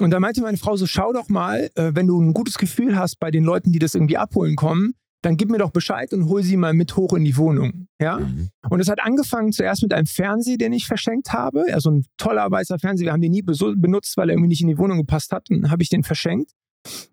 Und 0.00 0.10
da 0.10 0.20
meinte 0.20 0.40
meine 0.42 0.56
Frau 0.56 0.76
so, 0.76 0.86
schau 0.86 1.12
doch 1.12 1.28
mal, 1.28 1.70
äh, 1.74 1.92
wenn 1.94 2.06
du 2.06 2.20
ein 2.20 2.32
gutes 2.32 2.58
Gefühl 2.58 2.96
hast 2.96 3.18
bei 3.18 3.30
den 3.30 3.44
Leuten, 3.44 3.72
die 3.72 3.78
das 3.78 3.94
irgendwie 3.94 4.16
abholen 4.16 4.54
kommen, 4.54 4.94
dann 5.22 5.36
gib 5.36 5.50
mir 5.50 5.58
doch 5.58 5.70
Bescheid 5.70 6.12
und 6.12 6.28
hol 6.28 6.42
sie 6.42 6.56
mal 6.56 6.74
mit 6.74 6.96
hoch 6.96 7.12
in 7.12 7.24
die 7.24 7.36
Wohnung. 7.36 7.88
Ja? 8.00 8.18
Mhm. 8.18 8.50
Und 8.70 8.80
es 8.80 8.88
hat 8.88 9.00
angefangen 9.00 9.52
zuerst 9.52 9.82
mit 9.82 9.92
einem 9.92 10.06
Fernseher, 10.06 10.58
den 10.58 10.72
ich 10.72 10.86
verschenkt 10.86 11.32
habe. 11.32 11.64
Also 11.72 11.90
ein 11.90 12.04
toller 12.16 12.48
weißer 12.50 12.78
Fernseher. 12.78 13.06
Wir 13.06 13.12
haben 13.12 13.22
den 13.22 13.32
nie 13.32 13.42
benutzt, 13.42 14.16
weil 14.16 14.28
er 14.28 14.34
irgendwie 14.34 14.48
nicht 14.48 14.62
in 14.62 14.68
die 14.68 14.78
Wohnung 14.78 14.98
gepasst 14.98 15.32
hat. 15.32 15.50
Und 15.50 15.62
dann 15.62 15.70
habe 15.70 15.82
ich 15.82 15.88
den 15.88 16.04
verschenkt. 16.04 16.52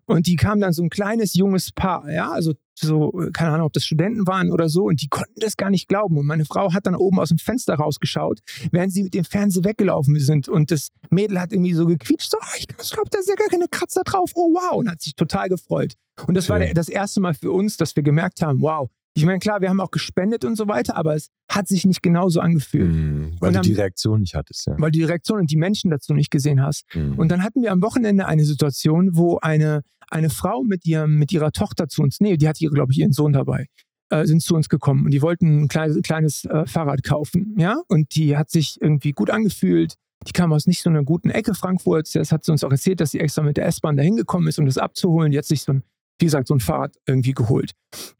Und 0.06 0.26
die 0.26 0.36
kam 0.36 0.60
dann 0.60 0.72
so 0.72 0.82
ein 0.82 0.88
kleines 0.90 1.34
junges 1.34 1.72
Paar, 1.72 2.10
ja, 2.10 2.30
also 2.30 2.54
so, 2.78 3.10
keine 3.32 3.50
Ahnung, 3.50 3.66
ob 3.66 3.72
das 3.72 3.84
Studenten 3.84 4.26
waren 4.26 4.50
oder 4.50 4.68
so, 4.68 4.84
und 4.84 5.02
die 5.02 5.08
konnten 5.08 5.40
das 5.40 5.56
gar 5.56 5.70
nicht 5.70 5.88
glauben. 5.88 6.16
Und 6.18 6.26
meine 6.26 6.44
Frau 6.44 6.72
hat 6.72 6.86
dann 6.86 6.94
oben 6.94 7.18
aus 7.18 7.30
dem 7.30 7.38
Fenster 7.38 7.74
rausgeschaut, 7.74 8.40
während 8.70 8.92
sie 8.92 9.02
mit 9.02 9.14
dem 9.14 9.24
Fernseher 9.24 9.64
weggelaufen 9.64 10.18
sind. 10.18 10.48
Und 10.48 10.70
das 10.70 10.90
Mädel 11.10 11.40
hat 11.40 11.52
irgendwie 11.52 11.74
so 11.74 11.86
gequietscht, 11.86 12.30
so, 12.30 12.38
oh, 12.40 12.56
ich 12.58 12.68
glaube, 12.68 13.10
da 13.10 13.18
ist 13.18 13.28
ja 13.28 13.34
gar 13.34 13.48
keine 13.48 13.66
Kratzer 13.68 14.02
drauf, 14.04 14.30
oh 14.34 14.52
wow, 14.54 14.76
und 14.76 14.90
hat 14.90 15.02
sich 15.02 15.14
total 15.14 15.48
gefreut. 15.48 15.94
Und 16.26 16.34
das 16.34 16.48
war 16.48 16.58
Schön. 16.58 16.66
der, 16.68 16.74
das 16.74 16.88
erste 16.88 17.20
Mal 17.20 17.34
für 17.34 17.50
uns, 17.52 17.76
dass 17.76 17.94
wir 17.96 18.02
gemerkt 18.02 18.40
haben, 18.42 18.60
wow, 18.62 18.88
ich 19.14 19.24
meine, 19.24 19.38
klar, 19.38 19.60
wir 19.62 19.70
haben 19.70 19.80
auch 19.80 19.90
gespendet 19.90 20.44
und 20.44 20.56
so 20.56 20.68
weiter, 20.68 20.94
aber 20.96 21.14
es 21.14 21.28
hat 21.50 21.68
sich 21.68 21.86
nicht 21.86 22.02
genauso 22.02 22.40
angefühlt, 22.40 22.92
Mhm. 22.92 23.36
Weil 23.40 23.48
Und 23.48 23.54
du 23.54 23.58
dann- 23.58 23.62
die 23.62 23.72
Reaktion 23.72 24.20
nicht 24.20 24.34
hattest, 24.34 24.66
ja. 24.66 24.74
weil 24.78 24.90
du 24.90 24.98
die 24.98 25.04
Reaktion 25.04 25.38
und 25.40 25.50
die 25.50 25.56
Menschen 25.56 25.90
dazu 25.90 26.12
nicht 26.12 26.30
gesehen 26.30 26.62
hast. 26.62 26.84
Mhm. 26.94 27.18
Und 27.18 27.30
dann 27.30 27.42
hatten 27.42 27.62
wir 27.62 27.72
am 27.72 27.80
Wochenende 27.82 28.26
eine 28.26 28.44
Situation, 28.44 29.10
wo 29.16 29.38
eine, 29.38 29.82
eine 30.10 30.28
Frau 30.30 30.62
mit, 30.64 30.84
ihrem, 30.86 31.18
mit 31.18 31.32
ihrer 31.32 31.50
Tochter 31.52 31.88
zu 31.88 32.02
uns, 32.02 32.20
nee, 32.20 32.36
die 32.36 32.46
hatte, 32.46 32.62
ihre, 32.62 32.74
glaube 32.74 32.92
ich, 32.92 32.98
ihren 32.98 33.12
Sohn 33.12 33.32
dabei, 33.32 33.66
äh, 34.10 34.24
sind 34.26 34.42
zu 34.42 34.54
uns 34.54 34.68
gekommen 34.68 35.04
und 35.06 35.12
die 35.12 35.22
wollten 35.22 35.62
ein 35.62 35.68
kleines, 35.68 36.00
kleines 36.02 36.44
äh, 36.44 36.66
Fahrrad 36.66 37.02
kaufen, 37.02 37.54
ja, 37.58 37.80
und 37.88 38.14
die 38.16 38.36
hat 38.36 38.50
sich 38.50 38.76
irgendwie 38.82 39.12
gut 39.12 39.30
angefühlt. 39.30 39.94
Die 40.28 40.32
kam 40.32 40.52
aus 40.52 40.66
nicht 40.66 40.82
so 40.82 40.90
einer 40.90 41.04
guten 41.04 41.30
Ecke 41.30 41.54
Frankfurts. 41.54 42.12
Das 42.12 42.32
hat 42.32 42.44
sie 42.44 42.50
uns 42.52 42.64
auch 42.64 42.70
erzählt, 42.70 43.00
dass 43.00 43.12
sie 43.12 43.20
extra 43.20 43.42
mit 43.42 43.56
der 43.56 43.66
S-Bahn 43.66 43.96
dahin 43.96 44.16
gekommen 44.16 44.48
ist, 44.48 44.58
um 44.58 44.66
das 44.66 44.76
abzuholen. 44.78 45.30
Die 45.30 45.38
hat 45.38 45.44
sich 45.44 45.62
so 45.62 45.72
ein, 45.72 45.82
wie 46.18 46.24
gesagt, 46.26 46.48
so 46.48 46.54
ein 46.54 46.60
Fahrrad 46.60 46.96
irgendwie 47.06 47.32
geholt. 47.32 47.72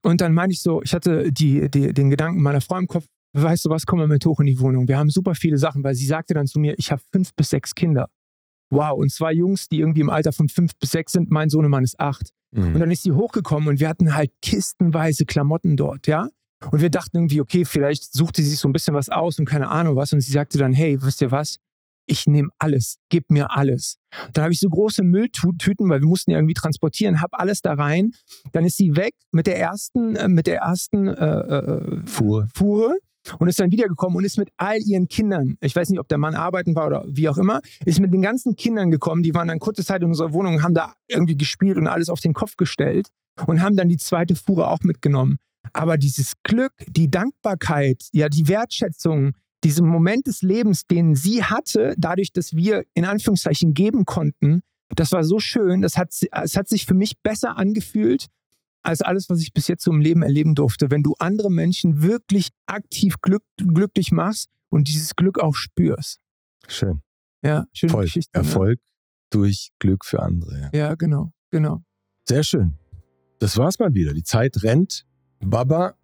Und 0.03 0.21
dann 0.21 0.35
meinte 0.35 0.55
ich 0.55 0.61
so, 0.63 0.83
ich 0.83 0.93
hatte 0.95 1.33
die, 1.33 1.71
die, 1.71 1.93
den 1.93 2.11
Gedanken 2.11 2.43
meiner 2.43 2.61
Frau 2.61 2.79
im 2.79 2.87
Kopf, 2.87 3.07
weißt 3.35 3.65
du 3.65 3.71
was, 3.71 3.87
komm 3.87 3.99
mal 3.99 4.09
mit 4.09 4.25
hoch 4.27 4.41
in 4.41 4.47
die 4.47 4.61
Wohnung. 4.61 4.89
Wir 4.89 4.99
haben 4.99 5.11
super 5.11 5.35
viele 5.35 5.59
Sachen, 5.59 5.83
weil 5.85 5.95
sie 5.95 6.07
sagte 6.07 6.35
dann 6.35 6.47
zu 6.47 6.59
mir, 6.59 6.75
ich 6.79 6.91
habe 6.93 7.03
fünf 7.13 7.35
bis 7.35 7.51
sechs 7.51 7.75
Kinder. 7.75 8.09
Wow, 8.71 8.99
und 8.99 9.13
zwei 9.13 9.33
Jungs, 9.33 9.69
die 9.69 9.79
irgendwie 9.81 10.01
im 10.01 10.11
Alter 10.11 10.33
von 10.33 10.49
fünf 10.49 10.73
bis 10.79 10.91
sechs 10.91 11.13
sind, 11.13 11.31
mein 11.31 11.49
Sohnemann 11.51 11.85
ist 11.85 12.01
acht. 12.01 12.31
Und 12.55 12.73
Mhm. 12.75 12.79
dann 12.79 12.91
ist 12.91 13.03
sie 13.03 13.13
hochgekommen 13.13 13.69
und 13.69 13.81
wir 13.81 13.89
hatten 13.89 14.15
halt 14.15 14.31
kistenweise 14.43 15.25
Klamotten 15.27 15.77
dort, 15.77 16.07
ja. 16.07 16.29
Und 16.71 16.81
wir 16.81 16.89
dachten 16.91 17.17
irgendwie, 17.19 17.41
okay, 17.43 17.65
vielleicht 17.67 18.13
sucht 18.15 18.37
sie 18.37 18.43
sich 18.43 18.59
so 18.59 18.67
ein 18.69 18.73
bisschen 18.73 18.95
was 18.95 19.09
aus 19.11 19.39
und 19.39 19.45
keine 19.45 19.69
Ahnung 19.69 19.95
was. 19.95 20.13
Und 20.15 20.21
sie 20.21 20.33
sagte 20.33 20.57
dann, 20.57 20.73
hey, 20.73 21.01
wisst 21.03 21.21
ihr 21.21 21.31
was? 21.31 21.59
Ich 22.07 22.27
nehme 22.27 22.51
alles, 22.59 22.99
gib 23.09 23.31
mir 23.31 23.57
alles. 23.57 23.99
Dann 24.33 24.45
habe 24.45 24.53
ich 24.53 24.61
so 24.61 24.69
große 24.69 25.03
Mülltüten, 25.03 25.89
weil 25.89 26.01
wir 26.01 26.09
mussten 26.09 26.31
ja 26.31 26.39
irgendwie 26.39 26.55
transportieren, 26.55 27.21
hab 27.21 27.39
alles 27.39 27.63
da 27.63 27.75
rein. 27.75 28.13
Dann 28.53 28.65
ist 28.65 28.77
sie 28.77 28.97
weg 28.97 29.15
mit 29.33 29.47
der 29.47 29.59
ersten, 29.59 30.17
äh, 30.17 30.29
mit 30.29 30.47
der 30.47 30.59
ersten 30.59 31.09
äh, 31.09 31.39
äh, 31.39 32.07
Fuhr. 32.07 32.49
Fuhre 32.55 32.97
und 33.39 33.49
ist 33.49 33.59
dann 33.59 33.71
wiedergekommen 33.71 34.17
und 34.17 34.25
ist 34.25 34.39
mit 34.39 34.51
all 34.57 34.79
ihren 34.79 35.09
Kindern, 35.09 35.57
ich 35.61 35.75
weiß 35.75 35.91
nicht, 35.91 35.99
ob 35.99 36.09
der 36.09 36.19
Mann 36.19 36.35
arbeiten 36.35 36.75
war 36.75 36.87
oder 36.87 37.05
wie 37.09 37.29
auch 37.29 37.39
immer, 37.39 37.61
ist 37.85 38.01
mit 38.01 38.13
den 38.13 38.23
ganzen 38.23 38.57
Kindern 38.57 38.91
gekommen, 38.91 39.23
die 39.23 39.35
waren 39.35 39.49
dann 39.49 39.59
kurze 39.59 39.85
Zeit 39.85 40.03
in 40.03 40.09
unserer 40.09 40.33
Wohnung, 40.33 40.63
haben 40.63 40.75
da 40.75 40.95
irgendwie 41.09 41.37
gespielt 41.37 41.77
und 41.77 41.89
alles 41.89 42.09
auf 42.09 42.21
den 42.21 42.35
Kopf 42.35 42.57
gestellt 42.57 43.09
und 43.47 43.63
haben 43.63 43.77
dann 43.77 43.89
die 43.89 43.97
zweite 43.97 44.37
Fuhre 44.37 44.69
auch 44.69 44.81
mitgenommen. 44.81 45.39
Aber 45.73 45.99
dieses 45.99 46.35
Glück, 46.45 46.73
die 46.87 47.11
Dankbarkeit, 47.11 48.09
ja, 48.13 48.29
die 48.29 48.49
Wertschätzung, 48.49 49.33
diesen 49.65 49.87
Moment 49.87 50.27
des 50.27 50.43
Lebens, 50.43 50.87
den 50.87 51.15
sie 51.15 51.43
hatte, 51.43 51.95
dadurch, 51.99 52.33
dass 52.33 52.55
wir 52.55 52.85
in 52.95 53.05
Anführungszeichen 53.05 53.75
geben 53.75 54.05
konnten, 54.05 54.61
das 54.91 55.13
war 55.13 55.25
so 55.25 55.39
schön, 55.41 55.83
das 55.83 55.97
hat, 55.97 56.15
es 56.31 56.57
hat 56.57 56.69
sich 56.69 56.87
für 56.87 56.95
mich 56.95 57.19
besser 57.23 57.57
angefühlt, 57.57 58.27
als 58.83 59.03
alles, 59.03 59.29
was 59.29 59.41
ich 59.41 59.53
bis 59.53 59.67
jetzt 59.67 59.83
so 59.83 59.91
im 59.91 60.01
Leben 60.01 60.23
erleben 60.23 60.55
durfte. 60.55 60.91
Wenn 60.91 61.03
du 61.03 61.15
andere 61.19 61.51
Menschen 61.51 62.03
wirklich 62.03 62.51
aktiv 62.67 63.17
glück, 63.21 63.43
glücklich 63.57 64.13
machst 64.13 64.49
und 64.69 64.87
dieses 64.89 65.17
Glück 65.17 65.41
auch 65.41 65.57
spürst. 65.57 66.21
Schön. 66.69 67.03
Ja, 67.43 67.67
schöne 67.73 67.93
Voll. 67.93 68.05
Geschichte. 68.05 68.39
ne? 68.39 68.45
Erfolg 68.45 68.79
durch 69.31 69.71
Glück 69.81 70.05
für 70.05 70.23
andere. 70.23 70.71
Ja. 70.73 70.79
Ja, 70.79 70.95
genau, 70.95 71.33
genau. 71.51 71.83
Sehr 72.29 72.45
schön. 72.45 72.75
Das 73.41 73.57
war's 73.57 73.79
mal 73.79 73.93
wieder. 73.95 74.15
Die 74.15 74.23
Zeit 74.23 74.63
rennt. 74.63 75.05
Baba, 75.41 75.95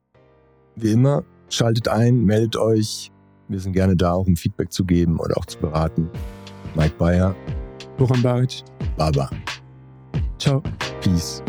wie 0.76 0.92
immer, 0.92 1.24
schaltet 1.48 1.88
ein, 1.88 2.24
meldet 2.24 2.56
euch. 2.56 3.12
Wir 3.52 3.60
sind 3.60 3.72
gerne 3.72 3.96
da, 3.96 4.12
auch 4.12 4.26
um 4.26 4.36
Feedback 4.36 4.72
zu 4.72 4.84
geben 4.84 5.18
oder 5.18 5.36
auch 5.36 5.44
zu 5.44 5.58
beraten. 5.58 6.08
Mike 6.74 6.94
Bayer, 6.98 7.34
Woran 7.98 8.22
Baric. 8.22 8.62
Baba, 8.96 9.30
Ciao. 10.38 10.62
Peace. 11.00 11.42